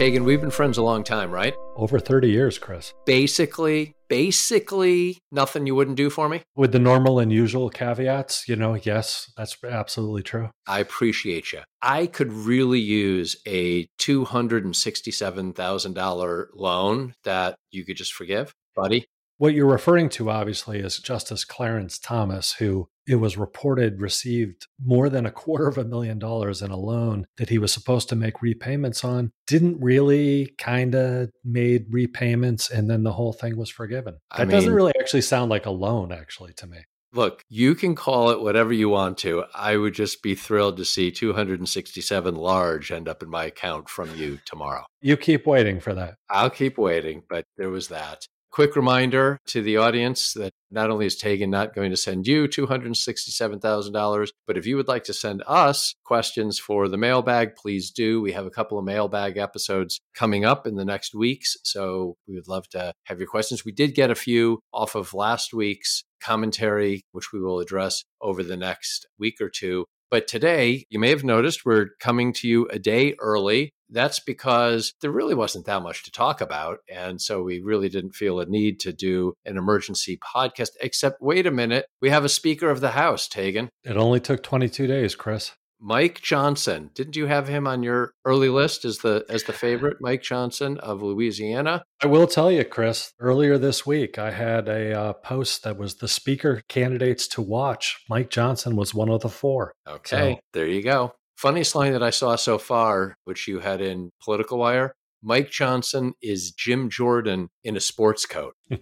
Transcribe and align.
Taegan, 0.00 0.24
we've 0.24 0.40
been 0.40 0.50
friends 0.50 0.78
a 0.78 0.82
long 0.82 1.04
time, 1.04 1.30
right? 1.30 1.54
Over 1.76 1.98
30 1.98 2.30
years, 2.30 2.58
Chris. 2.58 2.94
Basically, 3.04 3.94
basically 4.08 5.18
nothing 5.30 5.66
you 5.66 5.74
wouldn't 5.74 5.98
do 5.98 6.08
for 6.08 6.26
me. 6.26 6.40
With 6.56 6.72
the 6.72 6.78
normal 6.78 7.18
and 7.18 7.30
usual 7.30 7.68
caveats, 7.68 8.48
you 8.48 8.56
know, 8.56 8.76
yes, 8.76 9.30
that's 9.36 9.58
absolutely 9.62 10.22
true. 10.22 10.48
I 10.66 10.80
appreciate 10.80 11.52
you. 11.52 11.60
I 11.82 12.06
could 12.06 12.32
really 12.32 12.80
use 12.80 13.36
a 13.46 13.88
$267,000 14.00 16.46
loan 16.54 17.12
that 17.24 17.56
you 17.70 17.84
could 17.84 17.98
just 17.98 18.14
forgive, 18.14 18.54
buddy. 18.74 19.04
What 19.40 19.54
you're 19.54 19.64
referring 19.64 20.10
to, 20.10 20.28
obviously, 20.28 20.80
is 20.80 20.98
Justice 20.98 21.46
Clarence 21.46 21.98
Thomas, 21.98 22.52
who 22.52 22.90
it 23.06 23.14
was 23.14 23.38
reported 23.38 23.98
received 23.98 24.66
more 24.84 25.08
than 25.08 25.24
a 25.24 25.30
quarter 25.30 25.66
of 25.66 25.78
a 25.78 25.84
million 25.84 26.18
dollars 26.18 26.60
in 26.60 26.70
a 26.70 26.76
loan 26.76 27.26
that 27.38 27.48
he 27.48 27.56
was 27.56 27.72
supposed 27.72 28.10
to 28.10 28.16
make 28.16 28.42
repayments 28.42 29.02
on, 29.02 29.32
didn't 29.46 29.80
really 29.80 30.54
kind 30.58 30.94
of 30.94 31.30
made 31.42 31.86
repayments, 31.88 32.68
and 32.68 32.90
then 32.90 33.02
the 33.02 33.14
whole 33.14 33.32
thing 33.32 33.56
was 33.56 33.70
forgiven. 33.70 34.18
That 34.30 34.42
I 34.42 34.44
mean, 34.44 34.50
doesn't 34.50 34.74
really 34.74 34.92
actually 35.00 35.22
sound 35.22 35.48
like 35.48 35.64
a 35.64 35.70
loan, 35.70 36.12
actually, 36.12 36.52
to 36.58 36.66
me. 36.66 36.80
Look, 37.14 37.42
you 37.48 37.74
can 37.74 37.94
call 37.94 38.28
it 38.28 38.42
whatever 38.42 38.74
you 38.74 38.90
want 38.90 39.16
to. 39.18 39.44
I 39.54 39.78
would 39.78 39.94
just 39.94 40.22
be 40.22 40.34
thrilled 40.34 40.76
to 40.76 40.84
see 40.84 41.10
267 41.10 42.34
large 42.34 42.92
end 42.92 43.08
up 43.08 43.22
in 43.22 43.30
my 43.30 43.46
account 43.46 43.88
from 43.88 44.14
you 44.16 44.38
tomorrow. 44.44 44.84
You 45.00 45.16
keep 45.16 45.46
waiting 45.46 45.80
for 45.80 45.94
that. 45.94 46.16
I'll 46.28 46.50
keep 46.50 46.76
waiting, 46.76 47.22
but 47.28 47.44
there 47.56 47.70
was 47.70 47.88
that. 47.88 48.26
Quick 48.52 48.74
reminder 48.74 49.38
to 49.46 49.62
the 49.62 49.76
audience 49.76 50.32
that 50.34 50.50
not 50.72 50.90
only 50.90 51.06
is 51.06 51.16
Taegan 51.16 51.50
not 51.50 51.72
going 51.72 51.92
to 51.92 51.96
send 51.96 52.26
you 52.26 52.48
$267,000, 52.48 54.28
but 54.44 54.56
if 54.56 54.66
you 54.66 54.76
would 54.76 54.88
like 54.88 55.04
to 55.04 55.14
send 55.14 55.44
us 55.46 55.94
questions 56.04 56.58
for 56.58 56.88
the 56.88 56.96
mailbag, 56.96 57.54
please 57.54 57.92
do. 57.92 58.20
We 58.20 58.32
have 58.32 58.46
a 58.46 58.50
couple 58.50 58.76
of 58.76 58.84
mailbag 58.84 59.36
episodes 59.36 60.00
coming 60.16 60.44
up 60.44 60.66
in 60.66 60.74
the 60.74 60.84
next 60.84 61.14
weeks. 61.14 61.56
So 61.62 62.16
we 62.26 62.34
would 62.34 62.48
love 62.48 62.68
to 62.70 62.92
have 63.04 63.20
your 63.20 63.28
questions. 63.28 63.64
We 63.64 63.70
did 63.70 63.94
get 63.94 64.10
a 64.10 64.16
few 64.16 64.58
off 64.72 64.96
of 64.96 65.14
last 65.14 65.54
week's 65.54 66.02
commentary, 66.20 67.02
which 67.12 67.32
we 67.32 67.40
will 67.40 67.60
address 67.60 68.02
over 68.20 68.42
the 68.42 68.56
next 68.56 69.06
week 69.16 69.40
or 69.40 69.48
two. 69.48 69.84
But 70.10 70.26
today, 70.26 70.86
you 70.90 70.98
may 70.98 71.10
have 71.10 71.22
noticed 71.22 71.64
we're 71.64 71.90
coming 72.00 72.32
to 72.32 72.48
you 72.48 72.66
a 72.66 72.80
day 72.80 73.14
early. 73.20 73.70
That's 73.90 74.20
because 74.20 74.94
there 75.00 75.10
really 75.10 75.34
wasn't 75.34 75.66
that 75.66 75.82
much 75.82 76.04
to 76.04 76.10
talk 76.10 76.40
about. 76.40 76.78
And 76.88 77.20
so 77.20 77.42
we 77.42 77.60
really 77.60 77.88
didn't 77.88 78.14
feel 78.14 78.40
a 78.40 78.46
need 78.46 78.80
to 78.80 78.92
do 78.92 79.34
an 79.44 79.56
emergency 79.56 80.18
podcast, 80.18 80.70
except 80.80 81.20
wait 81.20 81.46
a 81.46 81.50
minute, 81.50 81.86
we 82.00 82.10
have 82.10 82.24
a 82.24 82.28
Speaker 82.28 82.70
of 82.70 82.80
the 82.80 82.92
House, 82.92 83.28
Taegan. 83.28 83.68
It 83.84 83.96
only 83.96 84.20
took 84.20 84.42
22 84.42 84.86
days, 84.86 85.14
Chris. 85.14 85.52
Mike 85.80 86.20
Johnson. 86.20 86.90
Didn't 86.94 87.16
you 87.16 87.26
have 87.26 87.48
him 87.48 87.66
on 87.66 87.82
your 87.82 88.12
early 88.24 88.50
list 88.50 88.84
as 88.84 88.98
the 88.98 89.24
as 89.28 89.44
the 89.44 89.52
favorite, 89.54 89.96
Mike 90.00 90.22
Johnson 90.22 90.78
of 90.78 91.02
Louisiana? 91.02 91.82
I 92.02 92.06
will 92.06 92.26
tell 92.26 92.50
you, 92.50 92.64
Chris. 92.64 93.12
Earlier 93.18 93.56
this 93.56 93.86
week, 93.86 94.18
I 94.18 94.30
had 94.30 94.68
a 94.68 94.92
uh, 94.92 95.12
post 95.14 95.64
that 95.64 95.78
was 95.78 95.96
the 95.96 96.08
speaker 96.08 96.62
candidates 96.68 97.26
to 97.28 97.42
watch. 97.42 98.04
Mike 98.08 98.30
Johnson 98.30 98.76
was 98.76 98.94
one 98.94 99.08
of 99.08 99.22
the 99.22 99.28
four. 99.28 99.72
Okay, 99.88 100.34
so, 100.34 100.40
there 100.52 100.66
you 100.66 100.82
go. 100.82 101.14
Funniest 101.40 101.74
line 101.74 101.94
that 101.94 102.02
I 102.02 102.10
saw 102.10 102.36
so 102.36 102.58
far, 102.58 103.16
which 103.24 103.48
you 103.48 103.60
had 103.60 103.80
in 103.80 104.10
Political 104.22 104.58
Wire. 104.58 104.94
Mike 105.22 105.50
Johnson 105.50 106.12
is 106.20 106.50
Jim 106.50 106.90
Jordan 106.90 107.48
in 107.64 107.78
a 107.78 107.80
sports 107.80 108.26
coat. 108.26 108.54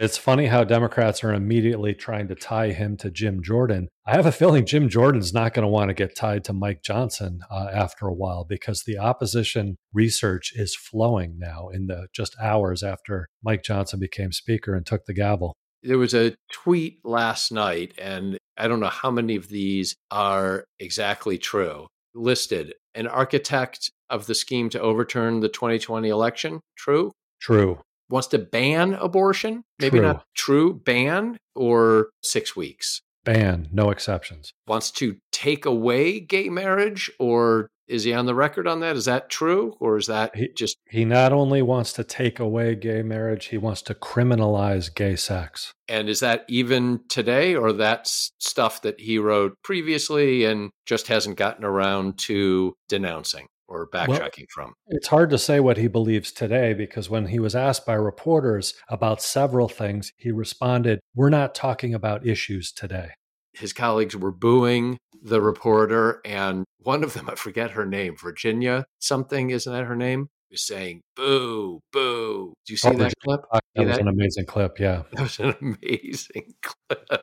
It's 0.00 0.16
funny 0.16 0.46
how 0.46 0.64
Democrats 0.64 1.22
are 1.22 1.34
immediately 1.34 1.92
trying 1.92 2.28
to 2.28 2.34
tie 2.34 2.72
him 2.72 2.96
to 2.96 3.10
Jim 3.10 3.42
Jordan. 3.42 3.88
I 4.06 4.12
have 4.12 4.24
a 4.24 4.32
feeling 4.32 4.64
Jim 4.64 4.88
Jordan's 4.88 5.34
not 5.34 5.52
going 5.52 5.64
to 5.64 5.68
want 5.68 5.90
to 5.90 5.94
get 5.94 6.16
tied 6.16 6.42
to 6.44 6.54
Mike 6.54 6.82
Johnson 6.82 7.40
uh, 7.50 7.68
after 7.70 8.06
a 8.06 8.14
while 8.14 8.46
because 8.48 8.84
the 8.86 8.96
opposition 8.96 9.76
research 9.92 10.54
is 10.54 10.74
flowing 10.74 11.36
now 11.38 11.68
in 11.68 11.86
the 11.86 12.06
just 12.14 12.34
hours 12.40 12.82
after 12.82 13.28
Mike 13.44 13.62
Johnson 13.62 14.00
became 14.00 14.32
speaker 14.32 14.74
and 14.74 14.86
took 14.86 15.04
the 15.04 15.12
gavel. 15.12 15.54
There 15.82 15.98
was 15.98 16.14
a 16.14 16.34
tweet 16.52 16.98
last 17.04 17.52
night, 17.52 17.94
and 17.98 18.38
I 18.56 18.68
don't 18.68 18.80
know 18.80 18.88
how 18.88 19.10
many 19.10 19.36
of 19.36 19.48
these 19.48 19.96
are 20.10 20.64
exactly 20.78 21.38
true. 21.38 21.86
Listed 22.14 22.74
an 22.94 23.06
architect 23.06 23.90
of 24.10 24.26
the 24.26 24.34
scheme 24.34 24.68
to 24.70 24.80
overturn 24.80 25.40
the 25.40 25.48
2020 25.48 26.08
election. 26.08 26.60
True? 26.76 27.12
True 27.40 27.78
wants 28.10 28.28
to 28.28 28.38
ban 28.38 28.94
abortion. 28.94 29.62
Maybe 29.78 29.98
true. 29.98 30.06
not 30.06 30.24
true 30.34 30.74
ban 30.74 31.38
or 31.54 32.10
six 32.22 32.54
weeks. 32.54 33.00
Ban, 33.24 33.68
no 33.72 33.90
exceptions. 33.90 34.52
Wants 34.66 34.90
to 34.92 35.16
take 35.32 35.64
away 35.66 36.20
gay 36.20 36.48
marriage 36.48 37.10
or 37.18 37.68
is 37.90 38.04
he 38.04 38.14
on 38.14 38.26
the 38.26 38.36
record 38.36 38.68
on 38.68 38.80
that? 38.80 38.96
Is 38.96 39.06
that 39.06 39.28
true 39.28 39.74
or 39.80 39.96
is 39.96 40.06
that 40.06 40.34
he, 40.36 40.48
just 40.56 40.78
He 40.88 41.04
not 41.04 41.32
only 41.32 41.60
wants 41.60 41.92
to 41.94 42.04
take 42.04 42.38
away 42.38 42.76
gay 42.76 43.02
marriage, 43.02 43.46
he 43.46 43.58
wants 43.58 43.82
to 43.82 43.94
criminalize 43.94 44.94
gay 44.94 45.16
sex. 45.16 45.74
And 45.88 46.08
is 46.08 46.20
that 46.20 46.44
even 46.48 47.00
today 47.08 47.56
or 47.56 47.72
that's 47.72 48.30
stuff 48.38 48.82
that 48.82 49.00
he 49.00 49.18
wrote 49.18 49.54
previously 49.64 50.44
and 50.44 50.70
just 50.86 51.08
hasn't 51.08 51.36
gotten 51.36 51.64
around 51.64 52.16
to 52.18 52.74
denouncing? 52.88 53.48
Or 53.70 53.88
backtracking 53.88 54.08
well, 54.08 54.66
from? 54.66 54.74
It's 54.88 55.06
hard 55.06 55.30
to 55.30 55.38
say 55.38 55.60
what 55.60 55.78
he 55.78 55.88
believes 55.88 56.32
today 56.32 56.74
because 56.74 57.08
when 57.08 57.28
he 57.28 57.38
was 57.38 57.54
asked 57.54 57.86
by 57.86 57.94
reporters 57.94 58.74
about 58.88 59.22
several 59.22 59.68
things, 59.68 60.12
he 60.18 60.30
responded, 60.30 61.00
We're 61.14 61.30
not 61.30 61.54
talking 61.54 61.94
about 61.94 62.26
issues 62.26 62.72
today. 62.72 63.12
His 63.52 63.72
colleagues 63.72 64.16
were 64.16 64.32
booing 64.32 64.98
the 65.22 65.40
reporter, 65.40 66.20
and 66.24 66.64
one 66.78 67.04
of 67.04 67.14
them, 67.14 67.30
I 67.30 67.36
forget 67.36 67.72
her 67.72 67.86
name, 67.86 68.16
Virginia 68.16 68.84
something, 68.98 69.50
isn't 69.50 69.72
that 69.72 69.86
her 69.86 69.96
name? 69.96 70.28
Was 70.50 70.62
saying 70.62 71.02
boo, 71.14 71.78
boo. 71.92 72.54
Do 72.66 72.72
you 72.72 72.76
see 72.76 72.88
oh, 72.88 72.94
that 72.94 73.14
clip? 73.22 73.40
That 73.52 73.86
was 73.86 73.96
that? 73.96 74.00
an 74.00 74.08
amazing 74.08 74.46
clip. 74.46 74.80
Yeah. 74.80 75.04
That 75.12 75.22
was 75.22 75.38
an 75.38 75.54
amazing 75.60 76.54
clip. 76.62 77.22